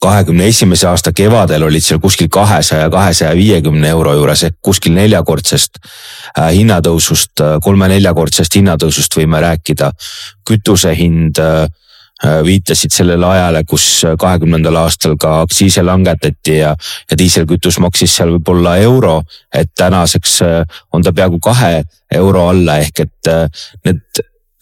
kahekümne 0.00 0.46
esimese 0.46 0.86
aasta 0.88 1.12
kevadel 1.12 1.62
olid 1.66 1.82
seal 1.82 2.00
kuskil 2.00 2.28
kahesaja, 2.30 2.90
kahesaja 2.90 3.34
viiekümne 3.36 3.88
euro 3.90 4.14
juures 4.14 4.44
ehk 4.46 4.58
kuskil 4.62 4.94
neljakordsest 4.94 5.80
äh, 5.82 6.52
hinnatõusust, 6.54 7.34
äh, 7.42 7.58
kolme-neljakordsest 7.64 8.60
hinnatõusust 8.60 9.18
võime 9.18 9.42
rääkida. 9.42 9.90
kütuse 10.46 10.94
hind 10.96 11.38
äh, 11.42 11.66
viitasid 12.44 12.90
sellele 12.90 13.26
ajale, 13.26 13.62
kus 13.64 14.04
kahekümnendal 14.18 14.76
aastal 14.76 15.14
ka 15.20 15.40
aktsiise 15.40 15.82
langetati 15.82 16.56
ja, 16.56 16.72
ja 17.10 17.18
diiselkütus 17.18 17.78
maksis 17.78 18.16
seal 18.16 18.32
võib-olla 18.34 18.76
euro. 18.82 19.22
et 19.54 19.70
tänaseks 19.74 20.40
on 20.92 21.02
ta 21.02 21.12
peaaegu 21.12 21.38
kahe 21.38 21.84
euro 22.14 22.48
alla 22.48 22.78
ehk 22.78 23.00
et 23.00 23.30
need 23.84 24.02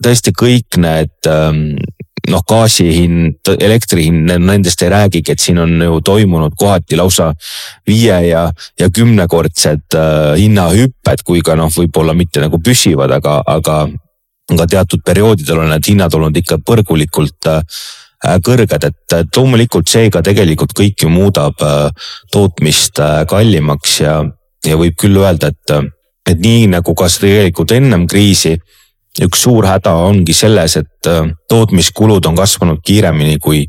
tõesti 0.04 0.32
kõik 0.36 0.76
need 0.80 1.28
ähm, 1.30 1.76
noh, 2.30 2.42
gaasi 2.48 2.86
hind, 2.90 3.50
elektri 3.60 4.06
hind, 4.08 4.30
nendest 4.42 4.82
ei 4.82 4.90
räägigi, 4.92 5.34
et 5.34 5.42
siin 5.42 5.60
on 5.62 5.74
ju 5.82 6.00
toimunud 6.04 6.56
kohati 6.58 6.98
lausa 6.98 7.32
viie 7.86 8.18
ja, 8.28 8.46
ja 8.80 8.88
kümnekordsed 8.90 9.96
äh, 9.98 10.32
hinnahüpped, 10.40 11.24
kui 11.26 11.42
ka 11.46 11.56
noh, 11.58 11.70
võib-olla 11.72 12.16
mitte 12.16 12.42
nagu 12.42 12.60
püsivad, 12.62 13.14
aga, 13.18 13.38
aga, 13.56 13.78
aga 14.52 14.68
teatud 14.72 15.04
perioodidel 15.06 15.62
on 15.64 15.72
need 15.74 15.92
hinnad 15.92 16.14
olnud 16.18 16.36
ikka 16.42 16.60
põrgulikult 16.66 17.50
äh, 17.52 17.62
kõrged, 18.42 18.88
et, 18.88 19.02
et 19.14 19.38
loomulikult 19.38 19.90
see 19.90 20.10
ka 20.10 20.22
tegelikult 20.24 20.74
kõik 20.76 21.04
ju 21.04 21.12
muudab 21.12 21.62
äh, 21.62 22.08
tootmist 22.32 22.98
äh, 23.02 23.20
kallimaks 23.28 24.00
ja, 24.02 24.18
ja 24.66 24.78
võib 24.80 24.96
küll 24.98 25.20
öelda, 25.20 25.52
et, 25.52 25.92
et 26.26 26.40
nii 26.42 26.66
nagu 26.74 26.96
ka 26.96 27.10
tegelikult 27.12 27.76
ennem 27.76 28.06
kriisi 28.10 28.56
üks 29.24 29.44
suur 29.46 29.66
häda 29.66 29.94
ongi 30.06 30.34
selles, 30.36 30.76
et 30.80 31.08
äh, 31.10 31.24
tootmiskulud 31.48 32.26
on 32.28 32.36
kasvanud 32.36 32.82
kiiremini 32.84 33.38
kui, 33.42 33.64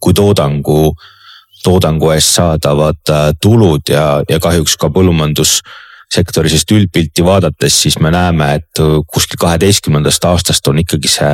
kui 0.00 0.14
toodangu, 0.16 0.94
toodangu 1.64 2.10
eest 2.14 2.36
saadavad 2.38 3.12
äh, 3.12 3.30
tulud 3.40 3.88
ja, 3.88 4.22
ja 4.28 4.40
kahjuks 4.42 4.76
ka 4.80 4.90
põllumajandussektori, 4.94 6.52
sest 6.52 6.74
üldpilti 6.76 7.24
vaadates, 7.24 7.78
siis 7.86 7.98
me 8.00 8.12
näeme, 8.14 8.54
et 8.60 8.82
äh, 8.82 8.98
kuskil 9.06 9.40
kaheteistkümnendast 9.40 10.28
aastast 10.28 10.68
on 10.68 10.82
ikkagi 10.84 11.12
see 11.12 11.32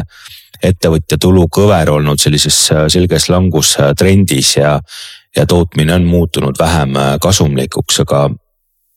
ettevõtja 0.61 1.17
tulukõver 1.17 1.89
olnud 1.89 2.21
sellises 2.21 2.57
selges 2.93 3.31
langustrendis 3.33 4.59
ja, 4.59 4.75
ja 5.37 5.47
tootmine 5.49 5.95
on 5.95 6.05
muutunud 6.05 6.59
vähem 6.61 6.99
kasumlikuks, 7.23 8.03
aga 8.05 8.27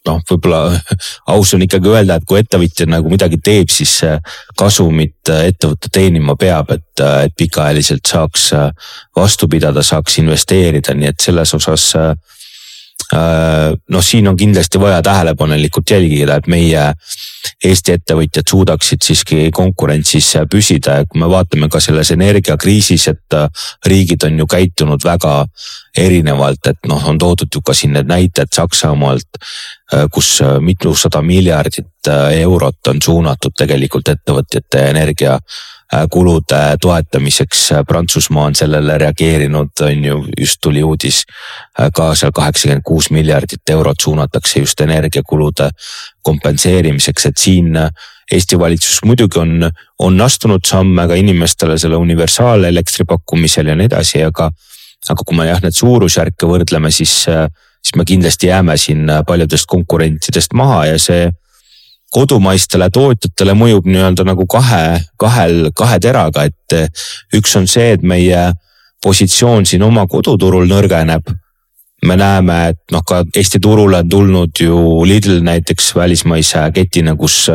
noh, 0.07 0.19
võib-olla 0.29 0.61
aus 1.33 1.53
on 1.55 1.63
ikkagi 1.65 1.91
öelda, 1.91 2.17
et 2.19 2.27
kui 2.27 2.39
ettevõtja 2.41 2.87
nagu 2.89 3.11
midagi 3.11 3.39
teeb, 3.43 3.71
siis 3.73 3.99
kasumit 4.59 5.31
äh, 5.31 5.47
ettevõte 5.51 5.91
teenima 5.93 6.35
peab, 6.39 6.73
et, 6.75 6.89
äh, 7.03 7.25
et 7.27 7.35
pikaajaliselt 7.39 8.05
saaks 8.09 8.49
äh, 8.57 8.69
vastu 9.15 9.49
pidada, 9.51 9.83
saaks 9.85 10.19
investeerida, 10.23 10.95
nii 10.97 11.11
et 11.13 11.23
selles 11.23 11.53
osas 11.57 11.91
noh, 13.13 14.03
siin 14.03 14.27
on 14.27 14.37
kindlasti 14.37 14.79
vaja 14.79 15.01
tähelepanelikult 15.05 15.91
jälgida, 15.91 16.39
et 16.39 16.47
meie 16.47 16.85
Eesti 17.63 17.93
ettevõtjad 17.93 18.47
suudaksid 18.49 19.03
siiski 19.03 19.49
konkurentsis 19.55 20.33
püsida 20.51 20.97
ja 20.99 21.05
kui 21.07 21.19
me 21.21 21.29
vaatame 21.31 21.69
ka 21.71 21.79
selles 21.83 22.11
energiakriisis, 22.15 23.07
et 23.11 23.37
riigid 23.87 24.23
on 24.27 24.39
ju 24.39 24.47
käitunud 24.49 25.05
väga 25.05 25.35
erinevalt, 25.97 26.71
et 26.71 26.89
noh, 26.89 27.03
on 27.09 27.19
toodud 27.19 27.51
ju 27.53 27.61
ka 27.61 27.75
siin 27.77 27.93
need 27.97 28.09
näited 28.09 28.51
Saksamaalt, 28.55 29.39
kus 30.11 30.39
mitusada 30.59 31.21
miljardit 31.21 32.11
eurot 32.39 32.91
on 32.91 33.01
suunatud 33.03 33.55
tegelikult 33.59 34.09
ettevõtjate 34.15 34.87
energia 34.89 35.37
Äh, 35.37 35.72
kulude 36.09 36.77
toetamiseks. 36.81 37.71
Äh, 37.71 37.83
Prantsusmaa 37.87 38.45
on 38.45 38.55
sellele 38.55 38.97
reageerinud, 38.97 39.69
on 39.81 40.05
ju, 40.05 40.25
just 40.39 40.57
tuli 40.61 40.83
uudis 40.83 41.23
äh, 41.79 41.89
ka 41.93 42.13
seal 42.15 42.31
kaheksakümmend 42.35 42.85
kuus 42.85 43.11
miljardit 43.11 43.69
eurot 43.69 43.99
suunatakse 44.01 44.59
just 44.59 44.81
energiakulude 44.81 45.69
kompenseerimiseks, 46.21 47.25
et 47.25 47.37
siin 47.37 47.77
Eesti 48.31 48.55
valitsus 48.59 49.01
muidugi 49.05 49.39
on, 49.39 49.67
on 49.99 50.21
astunud 50.21 50.63
samme 50.65 51.03
ka 51.07 51.15
inimestele 51.19 51.75
selle 51.77 51.99
universaalelektri 51.99 53.05
pakkumisel 53.05 53.67
ja 53.67 53.75
nii 53.75 53.89
edasi, 53.91 54.23
aga, 54.23 54.47
aga 55.09 55.25
kui 55.25 55.37
me 55.37 55.49
jah, 55.49 55.59
need 55.61 55.75
suurusjärke 55.75 56.47
võrdleme, 56.47 56.91
siis, 56.91 57.17
siis 57.83 57.97
me 57.99 58.05
kindlasti 58.07 58.47
jääme 58.47 58.77
siin 58.79 59.11
paljudest 59.27 59.67
konkurentidest 59.69 60.55
maha 60.55 60.85
ja 60.93 61.01
see 61.03 61.27
kodumaistele 62.13 62.89
tootjatele 62.93 63.55
mõjub 63.57 63.87
nii-öelda 63.89 64.25
nagu 64.27 64.45
kahe, 64.49 64.99
kahel, 65.19 65.71
kahe 65.75 65.99
teraga, 66.03 66.45
et 66.49 66.77
eh, 66.77 67.07
üks 67.37 67.55
on 67.59 67.67
see, 67.69 67.93
et 67.97 68.03
meie 68.05 68.51
positsioon 69.03 69.65
siin 69.67 69.83
oma 69.83 70.05
koduturul 70.07 70.67
nõrgeneb. 70.69 71.33
me 72.03 72.17
näeme, 72.19 72.55
et 72.73 72.91
noh, 72.91 72.99
ka 73.07 73.21
Eesti 73.23 73.61
turule 73.63 74.01
on 74.03 74.09
tulnud 74.09 74.59
ju 74.59 74.77
Lidl 75.07 75.39
näiteks 75.39 75.93
välismaise 75.95 76.65
ketina, 76.75 77.15
kus, 77.15 77.47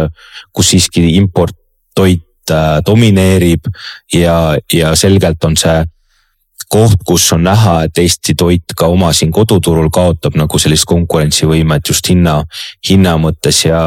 kus 0.53 0.71
siiski 0.71 1.03
importtoit 1.16 2.51
äh, 2.51 2.79
domineerib 2.87 3.68
ja, 4.12 4.57
ja 4.73 4.94
selgelt 4.97 5.44
on 5.44 5.57
see 5.57 5.85
koht, 6.68 6.97
kus 7.07 7.33
on 7.33 7.44
näha, 7.44 7.83
et 7.85 7.99
Eesti 7.99 8.35
toit 8.38 8.77
ka 8.77 8.88
oma 8.88 9.12
siin 9.12 9.33
koduturul 9.33 9.90
kaotab 9.92 10.37
nagu 10.37 10.59
sellist 10.59 10.88
konkurentsivõimet 10.88 11.92
just 11.92 12.09
hinna, 12.09 12.42
hinna 12.88 13.16
mõttes 13.21 13.64
ja 13.66 13.83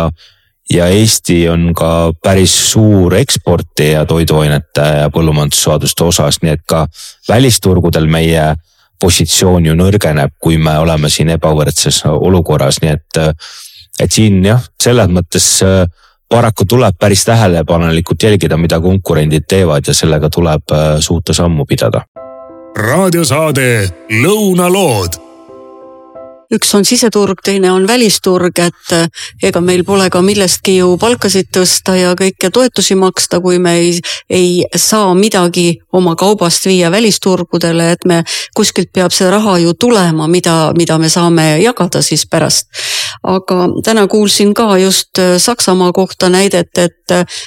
ja 0.73 0.87
Eesti 0.87 1.49
on 1.49 1.71
ka 1.75 2.11
päris 2.23 2.53
suur 2.71 3.15
eksportija 3.15 4.05
toiduainete 4.05 4.87
ja 5.01 5.09
põllumajandussaaduste 5.13 6.03
osas, 6.03 6.41
nii 6.41 6.53
et 6.55 6.63
ka 6.67 6.85
välisturgudel 7.29 8.07
meie 8.11 8.53
positsioon 9.01 9.65
ju 9.65 9.75
nõrgeneb, 9.75 10.35
kui 10.39 10.59
me 10.61 10.77
oleme 10.79 11.09
siin 11.09 11.33
ebavõrdses 11.33 12.03
olukorras, 12.11 12.81
nii 12.83 12.93
et, 12.93 13.21
et 13.99 14.11
siin 14.11 14.43
jah, 14.45 14.61
selles 14.81 15.09
mõttes 15.09 15.47
paraku 16.31 16.65
tuleb 16.69 16.95
päris 16.99 17.25
tähelepanelikult 17.27 18.23
jälgida, 18.23 18.57
mida 18.57 18.79
konkurendid 18.79 19.49
teevad 19.49 19.87
ja 19.87 19.97
sellega 19.97 20.29
tuleb 20.29 20.77
suuta 20.99 21.33
sammu 21.33 21.65
pidada. 21.65 22.05
raadiosaade 22.77 23.89
Lõunalood 24.21 25.30
üks 26.51 26.73
on 26.75 26.85
siseturg, 26.85 27.39
teine 27.43 27.71
on 27.71 27.87
välisturg, 27.87 28.59
et 28.59 28.93
eh, 28.95 29.07
ega 29.49 29.61
meil 29.63 29.83
pole 29.87 30.09
ka 30.11 30.21
millestki 30.25 30.77
ju 30.77 30.95
palkasid 31.01 31.51
tõsta 31.55 31.95
ja 31.97 32.13
kõike 32.19 32.51
toetusi 32.53 32.97
maksta, 32.99 33.39
kui 33.43 33.59
me 33.59 33.75
ei, 33.79 33.93
ei 34.29 34.49
saa 34.75 35.13
midagi 35.17 35.81
oma 35.93 36.15
kaubast 36.19 36.67
viia 36.67 36.91
välisturgudele, 36.91 37.91
et 37.95 38.05
me 38.05 38.21
kuskilt 38.57 38.91
peab 38.93 39.15
see 39.15 39.29
raha 39.31 39.57
ju 39.63 39.73
tulema, 39.73 40.27
mida, 40.27 40.57
mida 40.77 40.97
me 41.01 41.09
saame 41.09 41.47
jagada 41.63 42.01
siis 42.01 42.27
pärast. 42.27 42.67
aga 43.23 43.67
täna 43.83 44.07
kuulsin 44.07 44.53
ka 44.53 44.77
just 44.77 45.19
eh, 45.19 45.37
Saksamaa 45.39 45.91
kohta 45.91 46.29
näidet, 46.29 46.77
et 46.77 47.00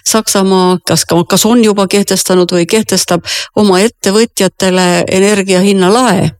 Saksamaa 0.06 0.78
kas, 0.86 1.04
kas 1.28 1.46
on 1.48 1.64
juba 1.64 1.86
kehtestanud 1.90 2.52
või 2.52 2.66
kehtestab 2.70 3.24
oma 3.56 3.80
ettevõtjatele 3.84 5.04
energiahinna 5.08 5.90
lae 5.92 6.30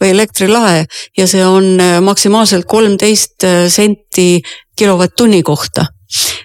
või 0.00 0.12
elektrilae 0.14 0.84
ja 1.18 1.28
see 1.30 1.46
on 1.46 1.72
äh, 1.80 2.00
maksimaalselt 2.04 2.68
kolmteist 2.68 3.44
äh, 3.44 3.64
senti 3.68 4.42
kilovatt-tunni 4.76 5.42
kohta 5.42 5.86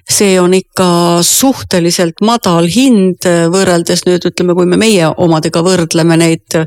see 0.10 0.40
on 0.40 0.54
ikka 0.54 1.20
suhteliselt 1.26 2.22
madal 2.22 2.68
hind 2.70 3.26
äh, 3.26 3.46
võrreldes 3.52 4.06
nüüd 4.06 4.28
ütleme, 4.30 4.56
kui 4.58 4.68
me 4.70 4.78
meie 4.80 5.08
omadega 5.18 5.64
võrdleme 5.66 6.18
neid 6.22 6.58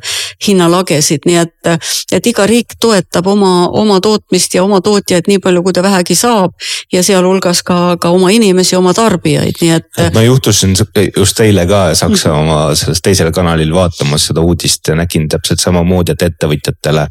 hinnalagesid, 0.47 1.27
nii 1.29 1.39
et, 1.41 1.71
et 2.13 2.27
iga 2.31 2.47
riik 2.49 2.77
toetab 2.81 3.27
oma, 3.31 3.69
oma 3.75 3.99
tootmist 4.05 4.55
ja 4.55 4.65
oma 4.65 4.81
tootjaid 4.85 5.31
nii 5.31 5.41
palju, 5.43 5.63
kui 5.67 5.77
ta 5.77 5.83
vähegi 5.87 6.17
saab 6.19 6.55
ja 6.93 7.03
sealhulgas 7.07 7.63
ka, 7.67 7.97
ka 8.01 8.13
oma 8.15 8.31
inimesi, 8.35 8.77
oma 8.79 8.95
tarbijaid, 8.97 9.63
nii 9.63 9.73
et. 9.77 10.03
ma 10.15 10.25
juhtusin 10.27 10.77
just 11.17 11.41
eile 11.45 11.67
ka 11.71 11.83
Saksamaa 11.99 12.69
mhm. 12.69 12.79
selles 12.79 13.03
teisel 13.05 13.33
kanalil 13.35 13.73
vaatamas 13.75 14.29
seda 14.31 14.43
uudist 14.45 14.91
ja 14.91 14.97
nägin 14.99 15.29
täpselt 15.31 15.63
samamoodi, 15.63 16.15
et 16.15 16.27
ettevõtjatele 16.31 17.07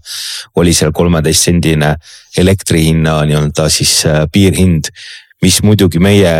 oli 0.59 0.73
seal 0.75 0.93
kolmeteist 0.95 1.49
sendine 1.49 1.95
elektri 2.37 2.83
hinna 2.89 3.21
nii-öelda 3.27 3.69
siis 3.73 3.99
äh, 4.05 4.25
piirhind 4.31 4.91
mis 5.41 5.61
muidugi 5.63 5.99
meie 6.01 6.33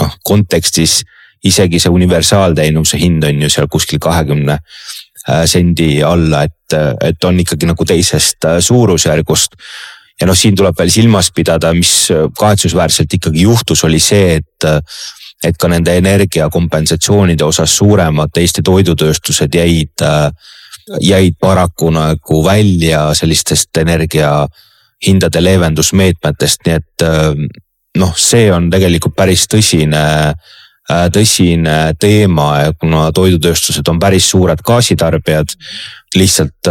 noh, 0.00 0.16
kontekstis 0.24 1.00
isegi 1.44 1.80
see 1.82 1.92
universaalteenuse 1.92 3.00
hind 3.00 3.24
on 3.26 3.40
ju 3.44 3.50
seal 3.50 3.68
kuskil 3.70 4.00
kahekümne 4.02 4.58
äh, 4.58 5.42
sendi 5.50 5.96
alla, 6.06 6.44
et, 6.46 6.76
et 7.02 7.24
on 7.24 7.40
ikkagi 7.42 7.68
nagu 7.68 7.86
teisest 7.88 8.46
äh, 8.48 8.60
suurusjärgust. 8.62 9.58
ja 10.20 10.28
noh, 10.28 10.38
siin 10.38 10.54
tuleb 10.56 10.76
veel 10.78 10.90
silmas 10.92 11.32
pidada, 11.34 11.72
mis 11.74 12.12
kahetsusväärselt 12.38 13.14
ikkagi 13.18 13.42
juhtus, 13.42 13.82
oli 13.84 13.98
see, 13.98 14.36
et, 14.38 14.66
et 15.42 15.56
ka 15.58 15.70
nende 15.72 15.96
energiakompensatsioonide 15.98 17.44
osas 17.44 17.74
suuremad 17.80 18.36
Eesti 18.38 18.62
toidutööstused 18.62 19.56
jäid, 19.58 20.04
jäid 21.00 21.40
paraku 21.40 21.90
nagu 21.90 22.44
välja 22.44 23.08
sellistest 23.18 23.82
energia 23.82 24.46
hindade 25.02 25.42
leevendusmeetmetest, 25.42 26.68
nii 26.68 26.78
et 26.78 27.06
noh, 27.98 28.12
see 28.16 28.48
on 28.52 28.70
tegelikult 28.72 29.16
päris 29.16 29.46
tõsine 29.50 30.02
tõsine 31.12 31.94
teema, 32.00 32.48
kuna 32.80 33.06
toidutööstused 33.14 33.86
on 33.88 34.00
päris 34.02 34.26
suured 34.30 34.60
gaasitarbijad. 34.66 35.54
lihtsalt 36.14 36.68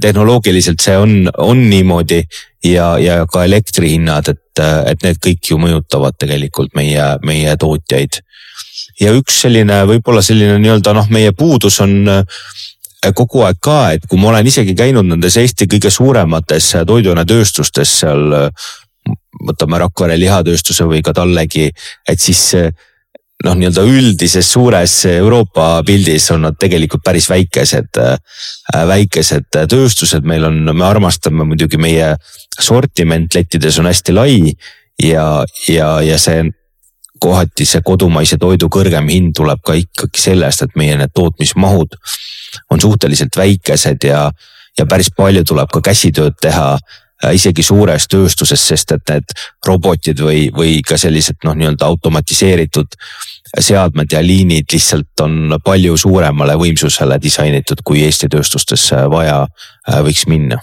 tehnoloogiliselt 0.00 0.80
see 0.82 0.96
on, 0.98 1.28
on 1.38 1.60
niimoodi 1.70 2.24
ja, 2.64 2.98
ja 2.98 3.26
ka 3.30 3.44
elektrihinnad, 3.44 4.28
et, 4.28 4.62
et 4.86 5.04
need 5.04 5.20
kõik 5.22 5.52
ju 5.52 5.58
mõjutavad 5.58 6.16
tegelikult 6.18 6.74
meie, 6.74 7.04
meie 7.22 7.56
tootjaid. 7.56 8.22
ja 9.00 9.12
üks 9.14 9.42
selline, 9.42 9.84
võib-olla 9.86 10.22
selline 10.22 10.58
nii-öelda 10.58 10.94
noh, 10.96 11.06
meie 11.10 11.32
puudus 11.32 11.80
on 11.80 12.24
kogu 13.14 13.44
aeg 13.46 13.60
ka, 13.60 13.92
et 13.92 14.06
kui 14.08 14.18
ma 14.20 14.28
olen 14.32 14.46
isegi 14.46 14.74
käinud 14.74 15.06
nendes 15.06 15.36
Eesti 15.36 15.68
kõige 15.70 15.90
suuremates 15.90 16.74
toiduainetööstustes 16.86 17.98
seal 18.00 18.34
võtame 19.46 19.80
Rakvere 19.80 20.18
lihatööstuse 20.20 20.86
või 20.88 21.02
ka 21.04 21.14
Tallegi, 21.16 21.70
et 22.08 22.20
siis 22.20 22.50
noh, 23.44 23.56
nii-öelda 23.56 23.84
üldises 23.88 24.48
suures 24.52 24.94
Euroopa 25.08 25.80
pildis 25.86 26.28
on 26.34 26.44
nad 26.44 26.58
tegelikult 26.60 27.04
päris 27.04 27.28
väikesed, 27.30 28.00
väikesed 28.90 29.60
tööstused, 29.70 30.26
meil 30.28 30.44
on, 30.48 30.60
me 30.74 30.84
armastame 30.84 31.46
muidugi 31.48 31.80
meie 31.80 32.14
sortiment 32.60 33.34
lettides 33.34 33.80
on 33.80 33.88
hästi 33.88 34.16
lai 34.16 34.34
ja, 35.02 35.44
ja, 35.68 35.92
ja 36.04 36.18
see 36.20 36.44
kohati 37.20 37.66
see 37.68 37.82
kodumaise 37.84 38.38
toidu 38.40 38.70
kõrgem 38.72 39.08
hind 39.12 39.34
tuleb 39.36 39.60
ka 39.64 39.76
ikkagi 39.76 40.22
sellest, 40.22 40.64
et 40.64 40.78
meie 40.80 40.96
need 40.96 41.12
tootmismahud 41.16 41.96
on 42.72 42.80
suhteliselt 42.80 43.36
väikesed 43.36 44.08
ja, 44.08 44.24
ja 44.78 44.86
päris 44.88 45.12
palju 45.16 45.44
tuleb 45.44 45.72
ka 45.72 45.82
käsitööd 45.90 46.38
teha 46.40 46.72
isegi 47.34 47.62
suures 47.62 48.06
tööstuses, 48.08 48.62
sest 48.72 48.94
et 48.96 49.12
need 49.12 49.34
robotid 49.66 50.22
või, 50.24 50.48
või 50.54 50.78
ka 50.86 50.98
sellised 51.00 51.42
noh, 51.44 51.56
nii-öelda 51.58 51.88
automatiseeritud 51.90 52.96
seadmed 53.60 54.12
ja 54.12 54.22
liinid 54.22 54.70
lihtsalt 54.72 55.24
on 55.24 55.56
palju 55.64 55.96
suuremale 55.98 56.56
võimsusele 56.60 57.18
disainitud, 57.22 57.82
kui 57.84 58.04
Eesti 58.06 58.30
tööstustesse 58.30 59.04
vaja 59.10 59.42
äh, 59.44 60.00
võiks 60.06 60.26
minna. 60.30 60.60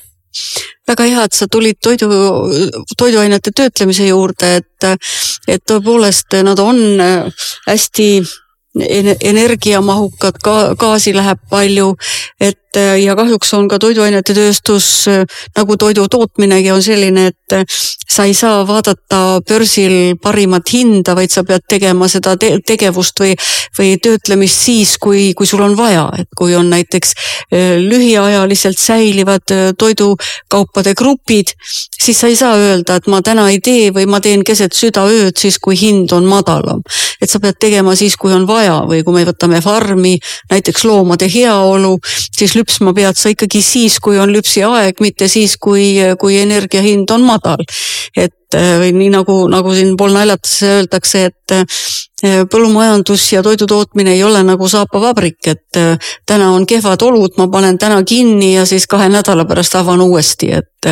Väga 0.87 1.05
hea, 1.09 1.23
et 1.25 1.33
sa 1.33 1.47
tulid 1.51 1.79
toidu, 1.83 2.07
toiduainete 2.97 3.51
töötlemise 3.55 4.05
juurde, 4.07 4.57
et, 4.61 4.89
et 5.49 5.63
tõepoolest 5.67 6.37
nad 6.45 6.59
on 6.61 6.77
hästi 7.67 8.09
energiamahukad, 9.31 10.37
ka 10.43 10.75
gaasi 10.79 11.13
läheb 11.15 11.39
palju, 11.49 11.95
et 12.39 12.59
ja 12.77 13.15
kahjuks 13.17 13.53
on 13.57 13.67
ka 13.71 13.79
toiduainete 13.81 14.35
tööstus 14.37 15.07
nagu 15.57 15.77
toidu 15.77 16.07
tootminegi 16.11 16.71
on 16.71 16.83
selline, 16.83 17.27
et 17.31 17.57
sa 18.09 18.25
ei 18.27 18.33
saa 18.37 18.61
vaadata 18.67 19.39
börsil 19.47 20.17
parimat 20.21 20.69
hinda, 20.73 21.15
vaid 21.17 21.31
sa 21.33 21.43
pead 21.47 21.65
tegema 21.69 22.07
seda 22.11 22.35
te 22.39 22.53
tegevust 22.65 23.19
või, 23.21 23.33
või 23.77 23.95
töötlemist 24.03 24.63
siis, 24.67 24.95
kui, 25.01 25.31
kui 25.37 25.47
sul 25.49 25.63
on 25.65 25.75
vaja, 25.77 26.07
et 26.19 26.29
kui 26.37 26.55
on 26.57 26.69
näiteks 26.71 27.13
lühiajaliselt 27.87 28.79
säilivad 28.79 29.55
toidukaupade 29.77 30.93
grupid, 30.97 31.53
siis 32.03 32.19
sa 32.19 32.31
ei 32.31 32.35
saa 32.39 32.55
öelda, 32.57 32.97
et 32.97 33.07
ma 33.11 33.21
täna 33.21 33.47
ei 33.51 33.59
tee 33.63 33.91
või 33.95 34.07
ma 34.09 34.21
teen 34.23 34.43
keset 34.47 34.75
südaööd 34.77 35.37
siis, 35.37 35.59
kui 35.59 35.77
hind 35.79 36.11
on 36.15 36.27
madalam. 36.27 36.81
et 37.21 37.29
sa 37.29 37.39
pead 37.39 37.57
tegema 37.59 37.95
siis, 37.95 38.15
kui 38.17 38.33
on 38.33 38.45
vaja 38.47 38.83
või 38.87 39.03
kui 39.03 39.13
me 39.13 39.25
võtame 39.25 39.61
farmi, 39.61 40.17
näiteks 40.51 40.85
loomade 40.85 41.29
heaolu, 41.33 41.97
siis 42.37 42.55
lüpsma 42.67 42.91
pead 42.93 43.15
sa 43.15 43.31
ikkagi 43.31 43.61
siis, 43.63 43.95
kui 44.03 44.19
on 44.19 44.31
lüpsiaeg, 44.35 44.99
mitte 44.99 45.29
siis, 45.31 45.55
kui, 45.57 45.95
kui 46.19 46.35
energia 46.41 46.83
hind 46.83 47.09
on 47.15 47.23
madal. 47.23 47.63
et 48.15 48.33
või 48.55 48.93
nii 48.95 49.09
nagu, 49.11 49.41
nagu 49.51 49.73
siin 49.75 49.95
pool 49.99 50.13
naljates 50.15 50.61
öeldakse, 50.63 51.23
et 51.27 51.55
eh, 51.55 52.45
põllumajandus 52.49 53.25
ja 53.33 53.43
toidutootmine 53.43 54.15
ei 54.15 54.23
ole 54.23 54.39
nagu 54.47 54.69
saapavabrik, 54.71 55.39
et 55.51 55.79
eh, 55.79 56.13
täna 56.25 56.53
on 56.55 56.65
kehvad 56.65 57.03
olud, 57.03 57.35
ma 57.37 57.49
panen 57.51 57.77
täna 57.77 57.99
kinni 58.07 58.53
ja 58.53 58.65
siis 58.65 58.87
kahe 58.87 59.09
nädala 59.11 59.45
pärast 59.45 59.75
avan 59.75 60.01
uuesti, 60.01 60.51
et, 60.61 60.89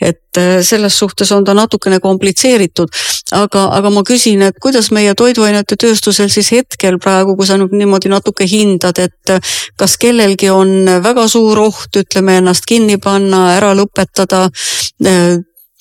et 0.00 0.40
selles 0.62 0.94
suhtes 0.98 1.32
on 1.34 1.44
ta 1.44 1.54
natukene 1.54 1.98
komplitseeritud. 2.00 2.88
aga, 3.32 3.64
aga 3.76 3.90
ma 3.90 4.02
küsin, 4.06 4.42
et 4.46 4.58
kuidas 4.62 4.90
meie 4.94 5.14
toiduainete 5.18 5.76
tööstusel 5.76 6.30
siis 6.30 6.52
hetkel 6.52 6.98
praegu, 7.02 7.36
kui 7.36 7.46
sa 7.46 7.58
nüüd 7.58 7.74
niimoodi 7.74 8.12
natuke 8.12 8.46
hindad, 8.46 8.98
et 9.02 9.36
kas 9.76 9.96
kellelgi 9.98 10.50
on 10.50 10.86
väga 11.02 11.26
suur 11.28 11.58
oht, 11.66 11.96
ütleme 11.98 12.38
ennast 12.38 12.68
kinni 12.68 12.98
panna, 13.02 13.48
ära 13.56 13.74
lõpetada 13.74 14.46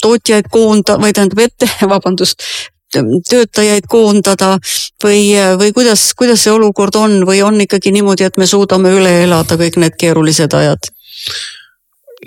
tootjaid 0.02 0.50
koonda- 0.52 1.00
või 1.02 1.14
tähendab 1.14 1.44
ette, 1.46 1.70
vabandust, 1.94 2.44
töötajaid 2.92 3.88
koondada 3.88 4.58
või, 5.04 5.32
või 5.60 5.72
kuidas, 5.74 6.10
kuidas 6.18 6.44
see 6.44 6.52
olukord 6.52 6.96
on 7.00 7.22
või 7.28 7.40
on 7.46 7.62
ikkagi 7.64 7.94
niimoodi, 7.96 8.28
et 8.28 8.38
me 8.38 8.48
suudame 8.48 8.92
üle 8.92 9.22
elada 9.24 9.56
kõik 9.58 9.80
need 9.80 9.96
keerulised 10.00 10.54
ajad? 10.54 10.92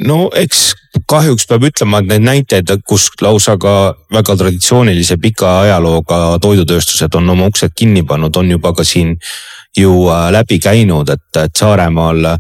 no 0.09 0.31
eks 0.35 0.73
kahjuks 1.11 1.47
peab 1.51 1.67
ütlema, 1.69 2.01
et 2.01 2.09
neid 2.09 2.25
näiteid, 2.25 2.71
kus 2.87 3.09
lausa 3.23 3.57
ka 3.61 3.95
väga 4.13 4.37
traditsioonilise 4.41 5.19
pika 5.23 5.61
ajalooga 5.65 6.39
toidutööstused 6.43 7.15
on 7.19 7.31
oma 7.35 7.49
uksed 7.53 7.75
kinni 7.77 8.03
pannud, 8.07 8.37
on 8.37 8.51
juba 8.51 8.73
ka 8.75 8.85
siin 8.87 9.15
ju 9.77 9.93
äh, 10.09 10.29
läbi 10.33 10.59
käinud, 10.63 11.11
et, 11.11 11.29
et 11.43 11.57
Saaremaal 11.57 12.25
äh, 12.31 12.39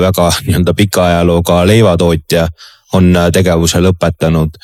väga 0.00 0.30
nii-öelda 0.46 0.74
pika 0.74 1.06
ajalooga 1.10 1.60
leivatootja 1.66 2.48
on 2.96 3.14
äh, 3.16 3.30
tegevuse 3.32 3.80
lõpetanud. 3.84 4.58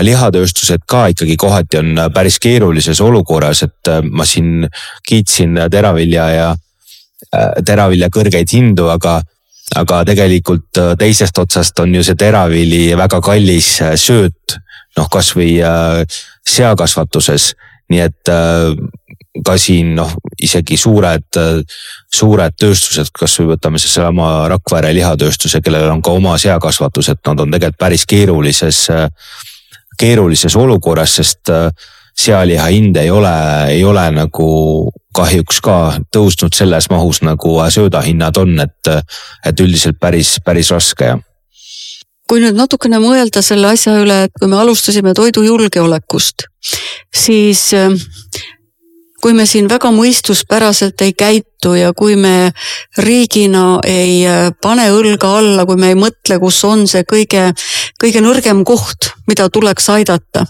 lihatööstused 0.00 0.86
ka 0.88 1.06
ikkagi 1.12 1.36
kohati 1.36 1.78
on 1.78 1.98
äh, 1.98 2.08
päris 2.14 2.38
keerulises 2.40 3.00
olukorras, 3.00 3.62
et 3.62 3.88
äh, 3.88 4.00
ma 4.02 4.24
siin 4.24 4.68
kiitsin 5.08 5.66
teravilja 5.70 6.28
ja 6.30 6.54
teravilja 7.64 8.08
kõrgeid 8.12 8.50
hindu, 8.52 8.88
aga, 8.92 9.22
aga 9.78 10.02
tegelikult 10.04 10.80
teisest 10.98 11.38
otsast 11.38 11.78
on 11.80 11.94
ju 11.94 12.02
see 12.04 12.18
teravili 12.18 12.80
väga 12.98 13.22
kallis 13.24 13.68
sööt, 13.96 14.56
noh 14.98 15.08
kasvõi 15.08 15.54
seakasvatuses, 16.44 17.46
nii 17.88 18.02
et 18.04 18.32
ka 19.40 19.56
siin 19.56 19.94
noh, 19.96 20.10
isegi 20.42 20.76
suured, 20.76 21.38
suured 22.12 22.56
tööstused, 22.60 23.08
kasvõi 23.16 23.54
võtame 23.54 23.80
seesama 23.80 24.48
Rakvere 24.52 24.92
lihatööstuse, 24.92 25.62
kellel 25.64 25.88
on 25.88 26.02
ka 26.04 26.12
oma 26.12 26.36
seakasvatus, 26.40 27.08
et 27.14 27.22
nad 27.26 27.40
on 27.40 27.54
tegelikult 27.54 27.80
päris 27.80 28.04
keerulises, 28.06 28.84
keerulises 29.98 30.56
olukorras, 30.60 31.16
sest 31.16 31.52
sealiha 32.12 32.68
hind 32.74 32.96
ei 33.00 33.10
ole, 33.10 33.32
ei 33.72 33.84
ole 33.88 34.04
nagu 34.12 34.48
kahjuks 35.16 35.60
ka 35.64 35.76
tõusnud 36.12 36.52
selles 36.56 36.90
mahus, 36.92 37.22
nagu 37.24 37.56
söödahinnad 37.72 38.36
on, 38.36 38.58
et, 38.60 38.92
et 39.48 39.60
üldiselt 39.64 40.00
päris, 40.00 40.36
päris 40.44 40.72
raske 40.76 41.14
kui 42.32 42.40
nüüd 42.40 42.56
natukene 42.56 42.96
mõelda 43.02 43.42
selle 43.44 43.74
asja 43.74 43.92
üle, 44.00 44.22
et 44.24 44.32
kui 44.40 44.48
me 44.48 44.56
alustasime 44.56 45.12
toidujulgeolekust, 45.12 46.46
siis 47.12 47.66
kui 49.22 49.34
me 49.38 49.46
siin 49.46 49.68
väga 49.70 49.92
mõistuspäraselt 49.94 51.00
ei 51.06 51.14
käitu 51.14 51.76
ja 51.78 51.92
kui 51.94 52.16
me 52.18 52.50
riigina 52.98 53.78
ei 53.86 54.22
äh, 54.26 54.50
pane 54.62 54.88
õlga 54.90 55.30
alla, 55.38 55.66
kui 55.66 55.78
me 55.78 55.92
ei 55.92 55.98
mõtle, 55.98 56.40
kus 56.42 56.58
on 56.66 56.88
see 56.90 57.06
kõige, 57.08 57.52
kõige 58.02 58.22
nõrgem 58.24 58.64
koht, 58.66 59.12
mida 59.30 59.46
tuleks 59.52 59.88
aidata, 59.94 60.44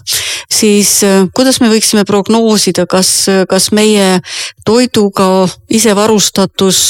siis 0.49 0.95
äh, 1.05 1.27
kuidas 1.37 1.61
me 1.61 1.69
võiksime 1.69 2.05
prognoosida, 2.09 2.87
kas, 2.89 3.13
kas 3.49 3.69
meie 3.77 4.17
toiduga 4.65 5.45
isevarustatus 5.69 6.83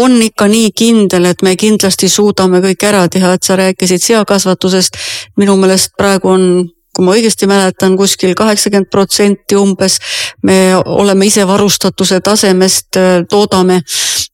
on 0.00 0.20
ikka 0.24 0.48
nii 0.48 0.72
kindel, 0.72 1.28
et 1.28 1.44
me 1.44 1.56
kindlasti 1.60 2.08
suudame 2.08 2.64
kõik 2.64 2.88
ära 2.88 3.04
teha, 3.12 3.36
et 3.36 3.44
sa 3.44 3.58
rääkisid 3.60 4.00
seakasvatusest. 4.12 4.96
minu 5.36 5.56
meelest 5.60 5.92
praegu 5.98 6.28
on 6.28 6.46
kui 6.92 7.06
ma 7.06 7.14
õigesti 7.16 7.48
mäletan, 7.48 7.96
kuskil 7.96 8.34
kaheksakümmend 8.36 8.90
protsenti 8.92 9.56
umbes 9.56 9.98
me 10.42 10.76
oleme 10.76 11.26
isevarustatuse 11.26 12.20
tasemest, 12.20 12.96
äh, 12.96 13.24
toodame. 13.28 13.82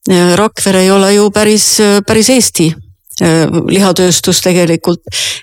Äh, 0.09 0.35
Rakvere 0.35 0.83
ei 0.83 0.91
ole 0.91 1.13
ju 1.13 1.31
päris, 1.31 1.79
äh, 1.79 1.99
päris 2.05 2.29
Eesti 2.29 2.73
lihatööstus 3.19 4.37
tegelikult 4.39 5.01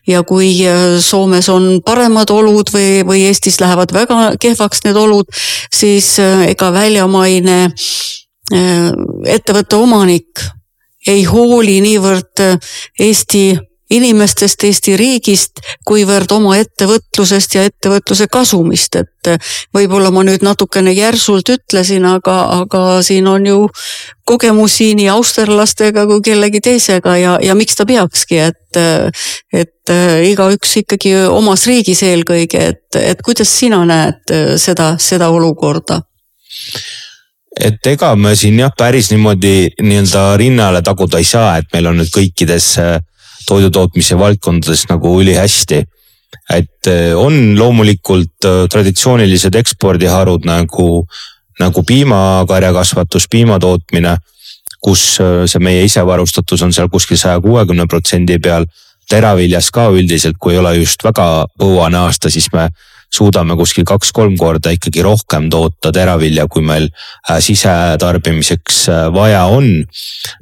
ja 0.09 0.22
kui 0.24 0.62
Soomes 1.05 1.48
on 1.52 1.83
paremad 1.85 2.31
olud 2.33 2.70
või, 2.72 3.02
või 3.05 3.26
Eestis 3.29 3.59
lähevad 3.61 3.92
väga 3.92 4.31
kehvaks 4.40 4.81
need 4.87 4.96
olud, 4.96 5.29
siis 5.68 6.14
ega 6.48 6.70
väljamaine 6.72 7.59
ettevõtte 9.29 9.76
omanik 9.76 10.40
ei 11.05 11.26
hooli 11.29 11.83
niivõrd 11.85 12.46
Eesti 12.96 13.44
inimestest, 13.90 14.64
Eesti 14.66 14.96
riigist, 14.99 15.61
kuivõrd 15.87 16.33
oma 16.35 16.57
ettevõtlusest 16.59 17.55
ja 17.55 17.66
ettevõtluse 17.68 18.27
kasumist, 18.33 18.99
et 18.99 19.31
eh, 19.31 19.53
võib-olla 19.75 20.11
ma 20.14 20.25
nüüd 20.27 20.42
natukene 20.46 20.94
järsult 20.96 21.53
ütlesin, 21.55 22.07
aga, 22.09 22.37
aga 22.62 22.83
siin 23.07 23.29
on 23.31 23.46
ju 23.46 23.61
kogemusi 24.27 24.92
nii 24.99 25.09
austerlastega 25.14 26.07
kui 26.11 26.25
kellegi 26.31 26.61
teisega 26.64 27.16
ja, 27.20 27.37
ja 27.42 27.55
miks 27.55 27.79
ta 27.79 27.87
peakski, 27.87 28.42
et, 28.51 28.81
eh, 28.81 29.25
et 29.55 29.94
eh, 29.94 30.27
igaüks 30.33 30.77
ikkagi 30.83 31.14
omas 31.31 31.68
riigis 31.70 32.03
eelkõige, 32.07 32.68
et, 32.75 33.01
et 33.01 33.22
kuidas 33.22 33.55
sina 33.55 33.85
näed 33.87 34.37
seda, 34.59 34.96
seda 34.99 35.31
olukorda? 35.31 36.03
et 37.57 37.87
ega 37.88 38.11
me 38.20 38.35
siin 38.37 38.59
jah, 38.61 38.72
päris 38.77 39.09
niimoodi 39.12 39.70
nii-öelda 39.81 40.25
rinnale 40.37 40.83
taguda 40.85 41.20
ei 41.22 41.25
saa, 41.25 41.57
et 41.61 41.70
meil 41.72 41.88
on 41.88 42.01
nüüd 42.01 42.11
kõikides 42.12 42.66
äh, 42.83 42.99
toidutootmise 43.46 44.18
valdkondades 44.18 44.87
nagu 44.90 45.20
ülihästi. 45.20 45.85
et 46.52 46.87
äh, 46.87 47.16
on 47.16 47.59
loomulikult 47.59 48.44
äh, 48.44 48.66
traditsioonilised 48.70 49.54
ekspordiharud 49.54 50.44
nagu, 50.44 51.06
nagu 51.61 51.82
piimakarjakasvatus, 51.82 53.28
piimatootmine, 53.30 54.16
kus 54.82 55.04
see 55.18 55.62
meie 55.62 55.85
isevarustatus 55.87 56.62
on 56.62 56.72
seal 56.72 56.90
kuskil 56.92 57.16
saja 57.16 57.40
kuuekümne 57.40 57.87
protsendi 57.87 58.38
peal. 58.38 58.66
teraviljas 59.09 59.70
ka 59.70 59.87
üldiselt, 59.94 60.35
kui 60.38 60.52
ei 60.52 60.59
ole 60.59 60.72
just 60.76 61.04
väga 61.04 61.46
põuane 61.59 61.96
aasta, 61.96 62.30
siis 62.30 62.48
me 62.52 62.68
suudame 63.12 63.56
kuskil 63.56 63.84
kaks-kolm 63.86 64.36
korda 64.38 64.72
ikkagi 64.74 65.02
rohkem 65.04 65.50
toota 65.50 65.92
teravilja, 65.94 66.46
kui 66.50 66.64
meil 66.66 66.88
äh, 66.90 67.38
sisetarbimiseks 67.40 68.88
äh, 68.88 69.02
vaja 69.14 69.44
on. 69.52 69.84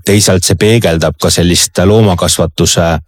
teisalt 0.04 0.44
see 0.44 0.58
peegeldab 0.60 1.18
ka 1.20 1.30
sellist 1.30 1.78
loomakasvatuse 1.78 2.98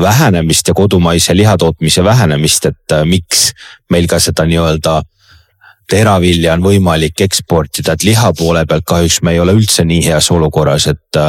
vähenemist 0.00 0.68
ja 0.68 0.74
kodumaise 0.74 1.36
lihatootmise 1.36 2.04
vähenemist, 2.04 2.66
et 2.66 2.92
äh, 2.92 3.04
miks 3.04 3.52
meil 3.90 4.06
ka 4.06 4.18
seda 4.22 4.46
nii-öelda 4.48 5.02
teravilja 5.88 6.52
on 6.56 6.62
võimalik 6.62 7.22
eksportida, 7.24 7.94
et 7.94 8.04
liha 8.04 8.32
poole 8.36 8.64
pealt 8.68 8.84
kahjuks 8.88 9.22
me 9.24 9.32
ei 9.34 9.40
ole 9.40 9.54
üldse 9.56 9.84
nii 9.88 10.02
heas 10.08 10.30
olukorras, 10.34 10.88
et. 10.92 11.20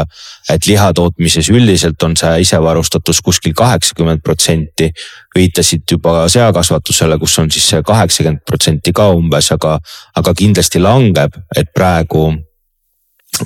et 0.49 0.65
liha 0.67 0.91
tootmises 0.93 1.49
üldiselt 1.49 2.03
on 2.03 2.15
see 2.19 2.41
isevarustatus 2.43 3.21
kuskil 3.25 3.53
kaheksakümmend 3.55 4.21
protsenti. 4.23 4.91
viitasid 5.35 5.83
juba 5.91 6.27
seakasvatusele, 6.27 7.17
kus 7.19 7.39
on 7.39 7.51
siis 7.51 7.69
see 7.69 7.81
kaheksakümmend 7.85 8.43
protsenti 8.45 8.91
ka 8.93 9.09
umbes, 9.15 9.51
aga, 9.51 9.79
aga 10.15 10.33
kindlasti 10.33 10.79
langeb, 10.79 11.35
et 11.55 11.71
praegu 11.73 12.33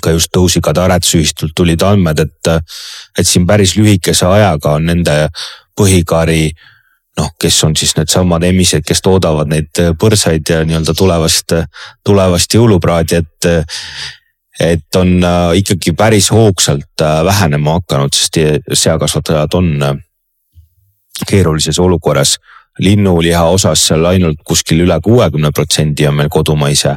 ka 0.01 0.11
just 0.11 0.31
Tõusikade 0.33 0.81
aretusühistult 0.81 1.53
tulid 1.55 1.81
andmed, 1.83 2.19
et, 2.19 2.53
et 3.19 3.27
siin 3.27 3.45
päris 3.45 3.75
lühikese 3.77 4.25
ajaga 4.25 4.77
on 4.79 4.87
nende 4.89 5.27
põhikari 5.77 6.53
noh, 7.17 7.29
kes 7.39 7.63
on 7.63 7.75
siis 7.75 7.95
needsamad 7.97 8.43
emised, 8.43 8.85
kes 8.87 9.01
toodavad 9.05 9.51
neid 9.51 9.81
äh, 9.81 9.91
põrsaid 9.99 10.49
ja 10.49 10.63
nii-öelda 10.65 10.95
tulevast, 10.97 11.57
tulevast 12.05 12.59
jõulupraadi, 12.59 13.21
et. 13.21 13.51
et 14.59 14.95
on 14.95 15.15
äh, 15.23 15.55
ikkagi 15.57 15.95
päris 15.97 16.29
hoogsalt 16.31 17.01
äh, 17.01 17.21
vähenema 17.25 17.79
hakanud, 17.79 18.13
sest 18.13 18.37
seakasvatajad 18.73 19.53
on 19.53 20.01
keerulises 21.27 21.79
olukorras. 21.79 22.37
linnuliha 22.79 23.43
osas 23.43 23.87
seal 23.87 24.05
ainult 24.05 24.39
kuskil 24.43 24.79
üle 24.81 24.95
kuuekümne 25.03 25.51
protsendi 25.53 26.07
on 26.07 26.15
meil 26.15 26.29
kodumaise 26.29 26.95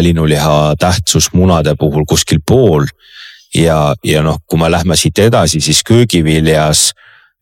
linnuliha 0.00 0.74
tähtsus 0.78 1.32
munade 1.32 1.74
puhul 1.78 2.04
kuskil 2.08 2.40
pool. 2.46 2.86
ja, 3.54 3.94
ja 4.04 4.22
noh, 4.22 4.38
kui 4.46 4.58
me 4.58 4.70
lähme 4.70 4.96
siit 4.96 5.18
edasi, 5.18 5.60
siis 5.60 5.82
köögiviljas 5.84 6.92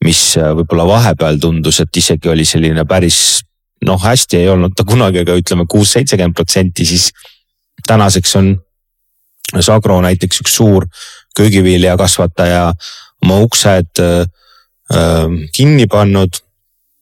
mis 0.04 0.20
äh, 0.40 0.52
võib-olla 0.56 0.86
vahepeal 0.88 1.38
tundus, 1.40 1.80
et 1.82 1.96
isegi 1.96 2.30
oli 2.32 2.44
selline 2.48 2.84
päris 2.88 3.40
noh, 3.86 4.00
hästi 4.00 4.40
ei 4.40 4.48
olnud 4.52 4.74
ta 4.76 4.84
kunagi, 4.88 5.22
aga 5.22 5.36
ütleme 5.40 5.66
kuus, 5.68 5.94
seitsekümmend 5.96 6.36
protsenti, 6.36 6.84
siis 6.88 7.10
tänaseks 7.86 8.36
on 8.40 8.52
Sagro 9.50 9.96
näiteks 10.04 10.44
üks 10.44 10.52
suur 10.60 10.84
köögiviljakasvataja 11.34 12.68
oma 13.24 13.40
uksed 13.42 14.02
äh, 14.02 14.20
äh, 14.94 15.26
kinni 15.56 15.88
pannud 15.90 16.42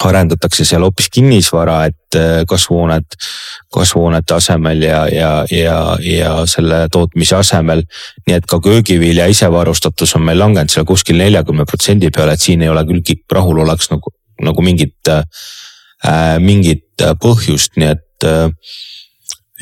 arendatakse 0.04 0.64
seal 0.64 0.84
hoopis 0.86 1.08
kinnisvara, 1.10 1.78
et 1.90 2.16
äh, 2.16 2.42
kasvuhoonet, 2.48 3.16
kasvuhoonete 3.74 4.34
asemel 4.36 4.82
ja, 4.82 5.00
ja, 5.10 5.30
ja, 5.50 5.78
ja 6.02 6.34
selle 6.46 6.84
tootmise 6.92 7.36
asemel. 7.36 7.82
nii 8.26 8.36
et 8.38 8.46
ka 8.46 8.60
köögivilja 8.62 9.26
isevarustatus 9.26 10.14
on 10.16 10.26
meil 10.28 10.38
langenud 10.38 10.70
seal 10.70 10.86
kuskil 10.86 11.18
neljakümne 11.18 11.66
protsendi 11.66 12.12
peale, 12.14 12.36
et 12.36 12.44
siin 12.44 12.62
ei 12.62 12.70
ole 12.70 12.84
küll 12.86 13.02
rahul 13.32 13.64
oleks 13.64 13.90
nagu, 13.90 14.14
nagu 14.42 14.62
mingit 14.62 15.10
äh,, 15.10 15.24
mingit 16.38 17.02
põhjust, 17.22 17.74
nii 17.76 17.90
et 17.96 18.26
äh, 18.28 18.46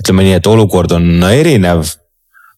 ütleme 0.01 0.27
nii, 0.27 0.37
et 0.37 0.47
olukord 0.47 0.93
on 0.93 1.25
erinev 1.31 1.87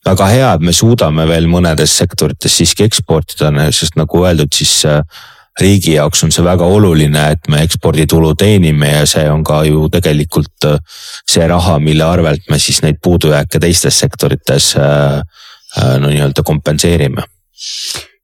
väga 0.09 0.29
hea, 0.33 0.53
et 0.55 0.65
me 0.65 0.75
suudame 0.75 1.27
veel 1.29 1.47
mõnedes 1.51 1.95
sektorites 2.01 2.59
siiski 2.59 2.87
eksportida, 2.87 3.51
sest 3.75 3.99
nagu 3.99 4.25
öeldud, 4.25 4.51
siis 4.55 4.81
äh, 4.89 5.03
riigi 5.61 5.95
jaoks 5.97 6.25
on 6.25 6.33
see 6.35 6.45
väga 6.45 6.67
oluline, 6.67 7.25
et 7.35 7.51
me 7.51 7.63
eksporditulu 7.67 8.35
teenime 8.39 8.93
ja 8.93 9.05
see 9.09 9.27
on 9.31 9.45
ka 9.47 9.63
ju 9.69 9.89
tegelikult 9.93 10.69
äh, 10.69 10.79
see 11.29 11.47
raha, 11.49 11.79
mille 11.83 12.07
arvelt 12.07 12.49
me 12.51 12.61
siis 12.63 12.83
neid 12.85 13.01
puudujääke 13.03 13.61
teistes 13.63 13.99
sektorites 14.05 14.75
äh, 14.79 15.19
äh, 15.79 15.95
no 16.01 16.13
nii-öelda 16.13 16.45
kompenseerime. 16.47 17.27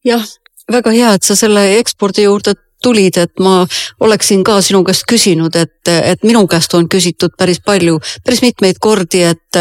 jah, 0.05 0.23
väga 0.71 0.95
hea, 0.95 1.15
et 1.15 1.27
sa 1.27 1.37
selle 1.37 1.67
ekspordi 1.79 2.29
juurde 2.29 2.55
tulid, 2.85 3.17
et 3.17 3.41
ma 3.41 3.63
oleksin 4.05 4.43
ka 4.45 4.59
sinu 4.61 4.83
käest 4.85 5.07
küsinud, 5.09 5.55
et, 5.57 5.89
et 5.89 6.21
minu 6.27 6.43
käest 6.47 6.75
on 6.77 6.85
küsitud 6.93 7.33
päris 7.39 7.63
palju, 7.65 7.97
päris 8.25 8.43
mitmeid 8.45 8.77
kordi, 8.77 9.23
et 9.25 9.61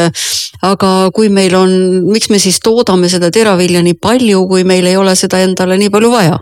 aga 0.68 0.90
kui 1.16 1.30
meil 1.32 1.56
on, 1.56 1.72
miks 2.10 2.28
me 2.34 2.42
siis 2.44 2.60
toodame 2.60 3.08
seda 3.08 3.32
teravilja 3.32 3.80
nii 3.86 3.96
palju, 3.96 4.44
kui 4.52 4.68
meil 4.68 4.92
ei 4.92 5.00
ole 5.00 5.16
seda 5.16 5.40
endale 5.40 5.80
nii 5.80 5.94
palju 5.94 6.12
vaja 6.12 6.42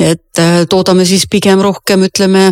et 0.00 0.40
äh, 0.40 0.62
toodame 0.70 1.06
siis 1.08 1.26
pigem 1.30 1.62
rohkem, 1.64 2.06
ütleme 2.08 2.50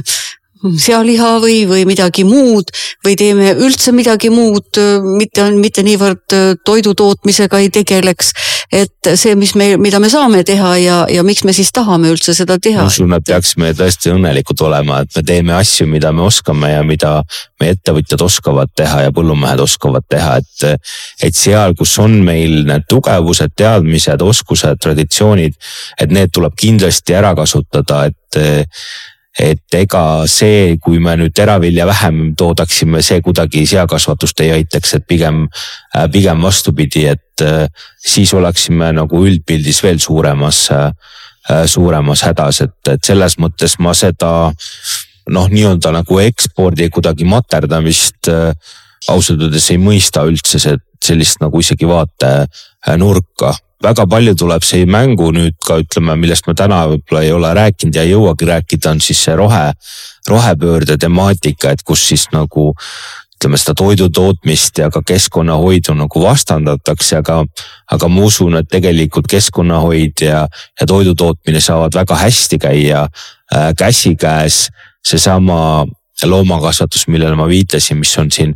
sealiha 0.60 1.38
või, 1.40 1.62
või 1.68 1.84
midagi 1.88 2.24
muud 2.28 2.70
või 3.04 3.16
teeme 3.18 3.54
üldse 3.56 3.92
midagi 3.96 4.30
muud, 4.32 4.78
mitte, 5.16 5.46
mitte 5.56 5.84
niivõrd 5.86 6.34
äh, 6.36 6.48
toidu 6.64 6.92
tootmisega 6.98 7.60
ei 7.62 7.70
tegeleks. 7.72 8.32
et 8.72 9.10
see, 9.16 9.34
mis 9.34 9.54
me, 9.58 9.74
mida 9.80 9.98
me 9.98 10.10
saame 10.12 10.44
teha 10.44 10.74
ja, 10.78 10.98
ja 11.10 11.22
miks 11.26 11.42
me 11.44 11.52
siis 11.56 11.72
tahame 11.72 12.10
üldse 12.12 12.34
seda 12.36 12.58
teha. 12.58 12.82
ma 12.84 12.92
usun, 12.92 13.12
et 13.16 13.26
peaksime 13.26 13.72
tõesti 13.78 14.12
õnnelikud 14.12 14.60
olema, 14.66 15.00
et 15.04 15.16
me 15.16 15.22
teeme 15.26 15.54
asju, 15.56 15.86
mida 15.90 16.12
me 16.12 16.26
oskame 16.28 16.72
ja 16.74 16.82
mida 16.86 17.14
meie 17.60 17.76
ettevõtjad 17.76 18.24
oskavad 18.24 18.72
teha 18.76 19.06
ja 19.06 19.14
põllumehed 19.16 19.60
oskavad 19.64 20.06
teha, 20.08 20.36
et. 20.40 20.80
et 21.24 21.36
seal, 21.36 21.72
kus 21.78 21.92
on 22.02 22.18
meil 22.24 22.64
need 22.68 22.84
tugevused, 22.90 23.54
teadmised, 23.56 24.20
oskused, 24.22 24.80
traditsioonid, 24.82 25.56
et 26.00 26.12
need 26.12 26.32
tuleb 26.34 26.56
kindlasti 26.58 27.16
ära 27.16 27.32
kasutada, 27.38 28.04
et 28.10 28.40
et 29.38 29.74
ega 29.78 30.26
see, 30.28 30.76
kui 30.82 30.98
me 31.02 31.14
nüüd 31.18 31.34
teravilja 31.36 31.86
vähem 31.88 32.32
toodaksime, 32.38 33.02
see 33.04 33.20
kuidagi 33.22 33.62
seakasvatust 33.70 34.42
ei 34.42 34.52
aitaks, 34.58 34.96
et 34.98 35.06
pigem, 35.06 35.44
äh, 35.94 36.08
pigem 36.10 36.42
vastupidi, 36.42 37.06
et 37.12 37.44
äh, 37.46 37.68
siis 38.02 38.34
oleksime 38.34 38.90
nagu 38.96 39.22
üldpildis 39.26 39.82
veel 39.86 40.02
suuremas, 40.02 40.66
äh, 40.74 40.90
suuremas 41.66 42.24
hädas, 42.26 42.62
et, 42.66 42.76
et 42.90 43.06
selles 43.06 43.38
mõttes 43.40 43.78
ma 43.78 43.94
seda 43.96 44.50
noh, 45.30 45.48
nii-öelda 45.48 45.94
nagu 45.94 46.20
ekspordi 46.22 46.90
kuidagi 46.90 47.24
materdamist 47.28 48.28
ausalt 49.08 49.40
öeldes 49.46 49.70
ei 49.72 49.78
mõista 49.80 50.22
üldse 50.28 50.60
see, 50.60 50.76
sellist 51.00 51.40
nagu 51.40 51.62
isegi 51.62 51.88
vaatenurka 51.88 53.54
väga 53.84 54.06
palju 54.06 54.34
tuleb 54.36 54.64
see 54.66 54.84
mängu 54.86 55.30
nüüd 55.32 55.56
ka 55.66 55.80
ütleme, 55.80 56.16
millest 56.20 56.48
me 56.48 56.54
täna 56.58 56.82
võib-olla 56.90 57.24
ei 57.24 57.32
ole 57.32 57.54
rääkinud 57.56 57.96
ja 57.96 58.04
ei 58.04 58.12
jõuagi 58.12 58.48
rääkida, 58.50 58.92
on 58.92 59.00
siis 59.00 59.22
see 59.24 59.36
rohe, 59.36 59.70
rohepöörde 60.28 60.98
temaatika, 61.00 61.72
et 61.72 61.84
kus 61.86 62.04
siis 62.10 62.26
nagu 62.34 62.70
ütleme 63.40 63.56
seda 63.56 63.72
toidu 63.80 64.10
tootmist 64.12 64.78
ja 64.82 64.90
ka 64.92 65.00
keskkonnahoidu 65.06 65.94
nagu 65.96 66.22
vastandatakse, 66.22 67.22
aga, 67.22 67.38
aga 67.88 68.08
ma 68.12 68.26
usun, 68.28 68.58
et 68.60 68.68
tegelikult 68.68 69.30
keskkonnahoid 69.32 70.26
ja, 70.26 70.42
ja 70.80 70.86
toidu 70.86 71.14
tootmine 71.16 71.62
saavad 71.64 71.96
väga 71.96 72.20
hästi 72.20 72.58
käia 72.60 73.06
äh, 73.08 73.72
käsikäes. 73.78 74.68
seesama 75.00 75.86
loomakasvatus, 76.28 77.06
millele 77.08 77.36
ma 77.38 77.46
viitasin, 77.48 77.98
mis 78.00 78.12
on 78.18 78.30
siin 78.30 78.54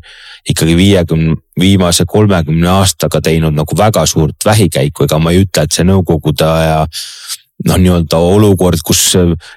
ikkagi 0.49 0.77
viiekümne, 0.77 1.37
viimase 1.61 2.05
kolmekümne 2.09 2.69
aastaga 2.69 3.21
teinud 3.25 3.55
nagu 3.57 3.79
väga 3.79 4.07
suurt 4.07 4.45
vähikäiku, 4.45 5.07
ega 5.07 5.19
ma 5.19 5.33
ei 5.33 5.45
ütle, 5.45 5.65
et 5.65 5.73
see 5.73 5.87
nõukogude 5.89 6.45
aja 6.49 6.83
noh, 7.69 7.79
nii-öelda 7.81 8.19
olukord, 8.19 8.83
kus 8.85 9.15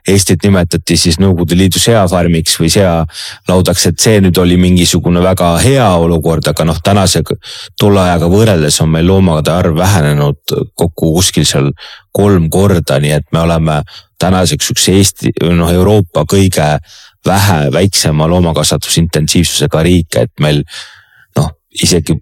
Eestit 0.07 0.43
nimetati 0.45 0.97
siis 0.99 1.17
Nõukogude 1.21 1.57
Liidu 1.57 1.81
seafarmiks 1.81 2.57
või 2.61 2.69
sealaudaks, 2.71 3.87
et 3.89 3.99
see 4.01 4.21
nüüd 4.23 4.37
oli 4.41 4.57
mingisugune 4.61 5.21
väga 5.23 5.55
hea 5.63 5.87
olukord, 5.99 6.47
aga 6.47 6.67
noh, 6.67 6.79
tänase, 6.83 7.23
tolle 7.79 8.03
ajaga 8.05 8.29
võrreldes 8.31 8.79
on 8.83 8.93
meil 8.93 9.09
loomade 9.09 9.51
arv 9.51 9.77
vähenenud 9.79 10.57
kokku 10.77 11.13
kuskil 11.17 11.47
seal 11.47 11.71
kolm 12.15 12.49
korda, 12.53 13.01
nii 13.01 13.17
et 13.17 13.27
me 13.33 13.43
oleme 13.43 13.81
tänaseks 14.21 14.71
üks 14.73 14.87
Eesti, 14.93 15.33
noh 15.53 15.73
Euroopa 15.73 16.25
kõige 16.29 16.77
vähe 17.25 17.71
väiksema 17.73 18.27
loomakasvatusintensiivsusega 18.27 19.83
riike, 19.83 20.27
et 20.27 20.39
meil 20.43 20.63
noh, 21.37 21.51
isegi 21.83 22.15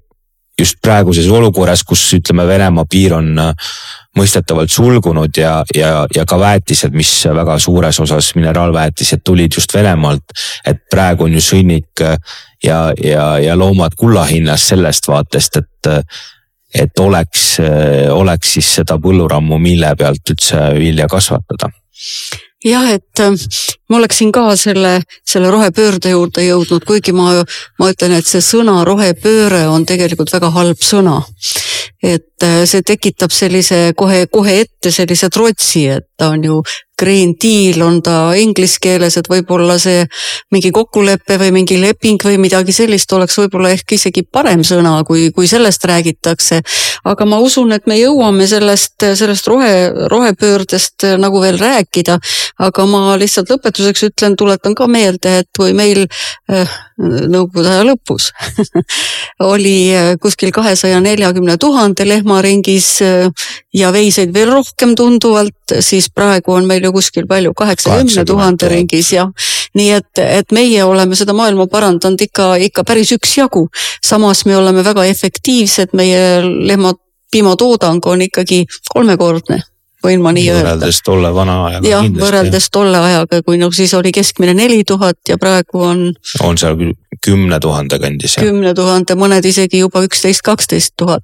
just 0.60 0.80
praeguses 0.82 1.28
olukorras, 1.28 1.84
kus 1.84 2.04
ütleme, 2.16 2.46
Venemaa 2.48 2.86
piir 2.90 3.16
on 3.18 3.34
äh, 3.40 3.74
mõistetavalt 4.16 4.72
sulgunud 4.72 5.36
ja, 5.38 5.58
ja, 5.76 6.06
ja 6.16 6.24
ka 6.28 6.40
väetised, 6.40 6.96
mis 6.96 7.12
väga 7.28 7.58
suures 7.60 8.00
osas 8.00 8.32
mineraalväetised 8.38 9.24
tulid 9.26 9.58
just 9.60 9.74
Venemaalt. 9.76 10.24
et 10.66 10.86
praegu 10.92 11.28
on 11.28 11.36
ju 11.36 11.44
sõnnik 11.44 12.06
äh, 12.06 12.16
ja, 12.64 12.80
ja, 13.04 13.28
ja 13.40 13.58
loomad 13.60 13.98
kullahinnas 14.00 14.70
sellest 14.72 15.08
vaatest, 15.12 15.60
et, 15.60 15.92
et 16.74 17.00
oleks, 17.00 17.58
oleks 18.10 18.56
siis 18.56 18.72
seda 18.80 18.98
põllurammu, 19.00 19.60
mille 19.60 19.92
pealt 20.00 20.34
üldse 20.34 20.70
vilja 20.80 21.08
kasvatada 21.12 21.70
jah, 22.66 22.90
et 22.96 23.22
äh, 23.24 23.36
ma 23.90 24.00
oleksin 24.00 24.32
ka 24.36 24.48
selle, 24.60 24.98
selle 25.28 25.52
rohepöörde 25.54 26.14
juurde 26.14 26.46
jõudnud, 26.46 26.86
kuigi 26.88 27.14
ma, 27.16 27.38
ma 27.80 27.92
ütlen, 27.94 28.18
et 28.18 28.28
see 28.30 28.44
sõna 28.44 28.82
rohepööre 28.88 29.66
on 29.72 29.86
tegelikult 29.88 30.34
väga 30.34 30.52
halb 30.56 30.82
sõna. 30.84 31.22
Et 32.06 32.44
äh, 32.46 32.64
see 32.70 32.84
tekitab 32.86 33.34
sellise 33.34 33.94
kohe, 33.98 34.26
kohe 34.32 34.60
ette 34.66 34.92
sellise 34.94 35.32
trotsi, 35.34 35.88
et 35.98 36.08
ta 36.18 36.30
on 36.36 36.44
ju 36.46 36.62
Green 37.00 37.36
Deal 37.44 37.82
on 37.82 38.00
ta 38.02 38.32
inglise 38.40 38.80
keeles, 38.80 39.18
et 39.20 39.28
võib-olla 39.28 39.76
see 39.82 40.06
mingi 40.56 40.72
kokkulepe 40.72 41.36
või 41.42 41.52
mingi 41.58 41.76
leping 41.82 42.24
või 42.24 42.38
midagi 42.40 42.72
sellist 42.76 43.12
oleks 43.12 43.36
võib-olla 43.42 43.74
ehk 43.76 43.98
isegi 43.98 44.24
parem 44.24 44.64
sõna, 44.64 44.94
kui, 45.08 45.28
kui 45.36 45.48
sellest 45.48 45.84
räägitakse. 45.86 46.62
aga 47.04 47.26
ma 47.28 47.40
usun, 47.44 47.74
et 47.76 47.88
me 47.88 48.00
jõuame 48.00 48.48
sellest, 48.48 48.96
sellest 49.20 49.48
rohe, 49.52 49.92
rohepöördest 50.12 51.08
nagu 51.20 51.42
veel 51.42 51.60
rääkida. 51.60 52.20
aga 52.60 52.86
ma 52.86 53.18
lihtsalt 53.20 53.52
lõpetuseks 53.52 54.08
ütlen, 54.10 54.36
tuletan 54.36 54.76
ka 54.76 54.88
meelde, 54.88 55.40
et 55.40 55.50
kui 55.58 55.74
meil 55.74 56.06
äh, 56.08 56.78
nõukogude 56.98 57.74
aja 57.74 57.84
lõpus 57.84 58.32
oli 59.54 59.92
äh, 59.92 60.14
kuskil 60.22 60.52
kahesaja 60.56 61.02
neljakümne 61.04 61.58
tuhande 61.58 61.95
lehma 62.04 62.42
ringis 62.44 62.90
äh, 63.06 63.30
ja 63.74 63.92
veiseid 63.96 64.34
veel 64.36 64.52
rohkem 64.52 64.96
tunduvalt, 64.98 65.76
siis 65.80 66.10
praegu 66.12 66.56
on 66.56 66.68
meil 66.68 66.84
ju 66.84 66.92
kuskil 66.96 67.28
palju, 67.30 67.54
kaheksakümne 67.58 68.26
tuhande 68.28 68.70
ringis 68.72 69.14
jah. 69.14 69.32
nii 69.76 69.92
et, 69.92 70.12
et 70.20 70.52
meie 70.56 70.84
oleme 70.84 71.16
seda 71.16 71.34
maailma 71.34 71.68
parandanud 71.72 72.22
ikka, 72.22 72.56
ikka 72.70 72.84
päris 72.84 73.14
üksjagu. 73.16 73.68
samas 74.04 74.46
me 74.46 74.58
oleme 74.58 74.84
väga 74.84 75.06
efektiivsed, 75.06 75.94
meie 75.94 76.42
lehma 76.44 76.94
piimatoodang 77.32 78.06
on 78.06 78.22
ikkagi 78.22 78.66
kolmekordne 78.94 79.62
võin 80.06 80.24
ma 80.24 80.34
nii 80.36 80.50
öelda. 80.52 80.76
võrreldes 80.76 81.02
tolle 81.06 81.32
vana 81.36 81.56
ajaga. 81.70 81.90
jah, 81.90 82.08
võrreldes 82.20 82.70
tolle 82.74 83.02
ajaga, 83.10 83.42
kui 83.46 83.60
no 83.62 83.72
siis 83.76 83.94
oli 83.98 84.12
keskmine 84.16 84.56
neli 84.58 84.84
tuhat 84.88 85.18
ja 85.30 85.40
praegu 85.42 85.84
on. 85.88 86.06
on 86.46 86.60
seal 86.62 86.78
kümne 87.26 87.60
tuhande 87.60 88.00
kandis. 88.02 88.38
kümne 88.42 88.76
tuhande, 88.78 89.18
mõned 89.20 89.46
isegi 89.50 89.82
juba 89.84 90.04
üksteist, 90.06 90.46
kaksteist 90.46 90.96
tuhat 91.00 91.24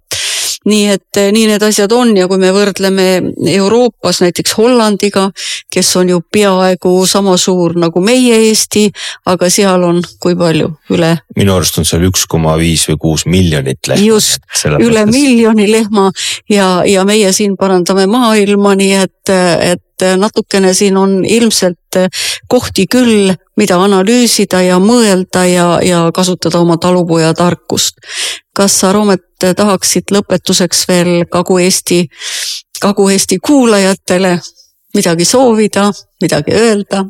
nii 0.68 0.88
et 0.94 1.20
eh, 1.20 1.30
nii 1.34 1.48
need 1.50 1.64
asjad 1.66 1.92
on 1.96 2.14
ja 2.18 2.28
kui 2.30 2.40
me 2.42 2.52
võrdleme 2.56 3.08
Euroopas 3.54 4.22
näiteks 4.24 4.56
Hollandiga, 4.58 5.28
kes 5.72 5.92
on 6.00 6.12
ju 6.14 6.22
peaaegu 6.22 6.94
sama 7.10 7.38
suur 7.42 7.76
nagu 7.80 8.04
meie 8.04 8.40
Eesti, 8.48 8.88
aga 9.32 9.50
seal 9.50 9.84
on 9.88 10.02
kui 10.22 10.36
palju, 10.40 10.72
üle? 10.96 11.14
minu 11.38 11.56
arust 11.56 11.82
on 11.82 11.88
seal 11.88 12.08
üks 12.10 12.26
koma 12.32 12.58
viis 12.60 12.88
või 12.90 13.00
kuus 13.06 13.26
miljonit 13.30 13.88
lehma. 13.88 14.06
just, 14.06 14.44
üle 14.66 15.06
mõttes. 15.06 15.14
miljoni 15.14 15.70
lehma 15.72 16.10
ja, 16.50 16.82
ja 16.88 17.06
meie 17.08 17.32
siin 17.36 17.58
parandame 17.60 18.08
maailma, 18.12 18.76
nii 18.80 19.00
et, 19.02 19.32
et 19.32 20.08
natukene 20.18 20.74
siin 20.74 20.98
on 20.98 21.22
ilmselt 21.26 22.00
kohti 22.48 22.86
küll, 22.92 23.32
mida 23.60 23.78
analüüsida 23.84 24.62
ja 24.66 24.80
mõelda 24.82 25.44
ja, 25.50 25.68
ja 25.84 26.04
kasutada 26.16 26.62
oma 26.62 26.78
talupojatarkust. 26.82 28.02
Kas 28.54 28.80
sa, 28.80 28.92
Roomet, 28.94 29.24
tahaksid 29.40 30.12
lõpetuseks 30.12 30.84
veel 30.90 31.12
Kagu-Eesti, 31.32 32.04
Kagu-Eesti 32.82 33.40
kuulajatele 33.40 34.36
midagi 34.96 35.26
soovida, 35.26 35.92
midagi 36.22 36.56
öelda? 36.58 37.06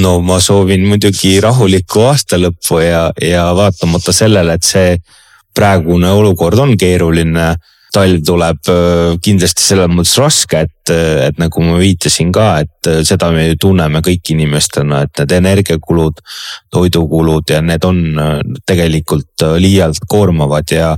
no 0.00 0.20
ma 0.20 0.40
soovin 0.40 0.84
muidugi 0.88 1.38
rahulikku 1.40 2.02
aasta 2.08 2.36
lõppu 2.40 2.80
ja, 2.82 3.06
ja 3.22 3.46
vaatamata 3.56 4.12
sellele, 4.12 4.56
et 4.58 4.66
see 4.66 4.96
praegune 5.56 6.10
olukord 6.12 6.58
on 6.58 6.76
keeruline 6.76 7.54
talv 7.94 8.22
tuleb 8.26 8.70
kindlasti 9.24 9.62
selles 9.62 9.90
mõttes 9.92 10.16
raske, 10.20 10.62
et, 10.66 10.92
et 11.28 11.38
nagu 11.40 11.62
ma 11.64 11.78
viitasin 11.80 12.32
ka, 12.34 12.46
et 12.64 12.90
seda 13.08 13.30
me 13.32 13.46
ju 13.46 13.58
tunneme 13.66 14.02
kõik 14.04 14.32
inimestena, 14.34 15.04
et 15.06 15.22
need 15.22 15.36
energiakulud, 15.38 16.20
toidukulud 16.74 17.54
ja 17.54 17.62
need 17.64 17.86
on 17.88 18.02
tegelikult 18.68 19.46
liialt 19.62 20.02
koormavad 20.08 20.74
ja, 20.74 20.90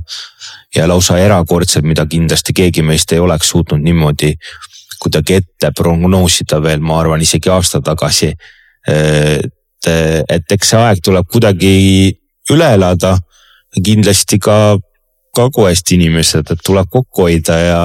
ja 0.75 0.89
lausa 0.89 1.19
erakordsed, 1.21 1.87
mida 1.87 2.07
kindlasti 2.09 2.57
keegi 2.57 2.83
meist 2.85 3.13
ei 3.15 3.23
oleks 3.23 3.53
suutnud 3.53 3.85
niimoodi 3.85 4.33
kuidagi 4.99 5.39
ette 5.39 5.71
prognoosida 5.75 6.59
veel, 6.63 6.83
ma 6.83 6.99
arvan, 6.99 7.21
isegi 7.23 7.49
aasta 7.53 7.81
tagasi. 7.85 8.33
et, 8.89 9.87
et 9.87 10.51
eks 10.51 10.71
see 10.73 10.79
aeg 10.79 11.01
tuleb 11.03 11.27
kuidagi 11.31 11.71
üle 12.51 12.69
elada, 12.75 13.15
kindlasti 13.85 14.39
ka 14.41 14.77
Kagu-Eesti 15.35 15.97
inimesed, 15.99 16.49
et 16.51 16.63
tuleb 16.65 16.89
kokku 16.91 17.27
hoida 17.27 17.57
ja, 17.59 17.81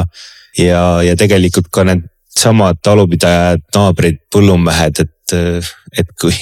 ja, 0.58 0.80
ja 1.04 1.16
tegelikult 1.18 1.68
ka 1.74 1.84
needsamad 1.88 2.80
talupidajad, 2.84 3.62
naabrid, 3.76 4.22
põllumehed, 4.32 5.04
et, 5.04 5.36
et 5.98 6.10
kui, 6.20 6.34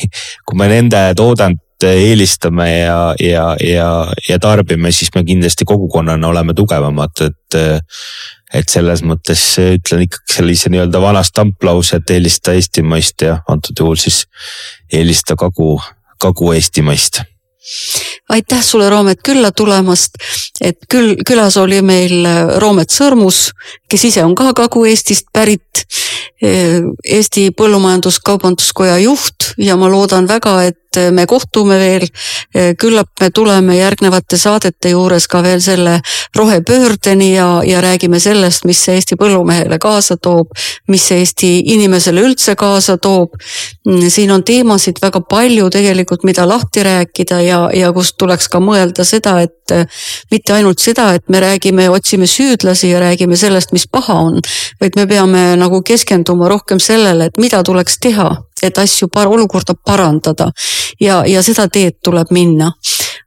kui 0.46 0.59
me 0.59 0.70
nende 0.70 1.03
toodangut 1.18 1.86
eelistame 1.88 2.68
ja, 2.70 2.98
ja, 3.18 3.46
ja, 3.66 3.88
ja 4.28 4.38
tarbime, 4.38 4.92
siis 4.94 5.11
me 5.16 5.24
kindlasti 5.26 5.66
kogukonnana 5.66 6.28
oleme 6.28 6.55
tugevamad, 6.55 7.26
et. 7.26 7.59
et 8.53 8.68
selles 8.68 9.00
mõttes 9.00 9.40
ütlen 9.57 10.03
ikkagi 10.05 10.34
sellise 10.34 10.68
nii-öelda 10.68 11.00
vana 11.00 11.22
stamplause, 11.24 11.96
et 11.96 12.11
eelista 12.12 12.53
eestimaist 12.53 13.24
ja 13.24 13.38
antud 13.48 13.80
juhul 13.80 13.96
siis 13.96 14.26
eelista 14.92 15.38
kagu, 15.40 15.78
Kagu-Eestimaist 16.20 17.22
aitäh 18.28 18.62
sulle, 18.64 18.90
Roomet, 18.90 19.18
külla 19.24 19.50
tulemast. 19.52 20.10
et 20.60 20.78
küll, 20.88 21.16
külas 21.26 21.56
oli 21.56 21.82
meil 21.82 22.24
äh, 22.26 22.58
Roomet 22.62 22.90
Sõrmus, 22.90 23.50
kes 23.90 24.04
ise 24.10 24.24
on 24.24 24.34
ka 24.34 24.52
Kagu-Eestist 24.56 25.30
pärit. 25.32 25.84
Äh, 26.42 26.82
Eesti 27.04 27.50
Põllumajandus-Kaubanduskoja 27.56 28.98
juht 29.02 29.52
ja 29.58 29.76
ma 29.76 29.90
loodan 29.90 30.28
väga, 30.28 30.62
et 30.64 30.78
me 31.10 31.26
kohtume 31.26 31.78
veel. 31.78 32.06
küllap 32.78 33.08
me 33.20 33.30
tuleme 33.30 33.76
järgnevate 33.78 34.36
saadete 34.36 34.90
juures 34.92 35.24
ka 35.28 35.40
veel 35.42 35.60
selle 35.64 35.94
rohepöördeni 36.36 37.30
ja, 37.34 37.62
ja 37.64 37.80
räägime 37.80 38.20
sellest, 38.20 38.66
mis 38.68 38.82
see 38.84 38.98
Eesti 39.00 39.16
põllumehele 39.16 39.78
kaasa 39.80 40.18
toob, 40.20 40.52
mis 40.92 41.06
see 41.08 41.22
Eesti 41.22 41.52
inimesele 41.72 42.20
üldse 42.20 42.54
kaasa 42.60 42.98
toob. 42.98 43.38
siin 44.08 44.30
on 44.30 44.44
teemasid 44.44 45.00
väga 45.02 45.20
palju 45.20 45.70
tegelikult, 45.70 46.24
mida 46.28 46.44
lahti 46.48 46.82
rääkida 46.82 47.40
ja, 47.40 47.62
ja 47.74 47.92
kust 47.92 48.18
tuleks 48.18 48.48
ka 48.52 48.60
mõelda 48.60 49.04
seda, 49.04 49.40
et 49.40 49.72
mitte 50.30 50.52
ainult 50.52 50.78
seda, 50.78 51.12
et 51.14 51.28
me 51.28 51.40
räägime, 51.40 51.88
otsime 51.90 52.26
süüdlasi 52.26 52.90
ja 52.92 53.00
räägime 53.00 53.36
sellest, 53.36 53.72
mis 53.72 53.88
paha 53.88 54.18
on, 54.28 54.40
vaid 54.80 54.96
me 54.96 55.06
peame 55.06 55.44
nagu 55.56 55.82
keskenduma 56.12 56.48
rohkem 56.48 56.78
sellele, 56.78 57.24
et 57.24 57.38
mida 57.38 57.62
tuleks 57.62 57.98
teha 57.98 58.36
et 58.62 58.78
asju, 58.78 59.08
olukorda 59.14 59.74
parandada 59.74 60.50
ja, 61.00 61.24
ja 61.26 61.42
seda 61.42 61.68
teed 61.68 61.98
tuleb 62.04 62.30
minna. 62.30 62.72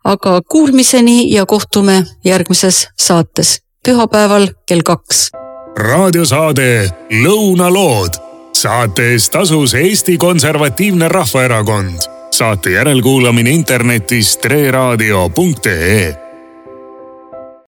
aga 0.04 0.42
kuulmiseni 0.42 1.34
ja 1.34 1.46
kohtume 1.46 2.04
järgmises 2.24 2.88
saates 2.98 3.62
pühapäeval 3.88 4.48
kell 4.66 4.82
kaks. 4.82 5.32
raadiosaade 5.78 6.90
Lõunalood. 7.12 8.22
saate 8.54 9.12
eest 9.12 9.32
tasus 9.32 9.74
Eesti 9.74 10.18
Konservatiivne 10.18 11.08
Rahvaerakond. 11.08 12.00
saate 12.32 12.70
järelkuulamine 12.70 13.50
internetis 13.50 14.38
treraadio.ee 14.38 16.25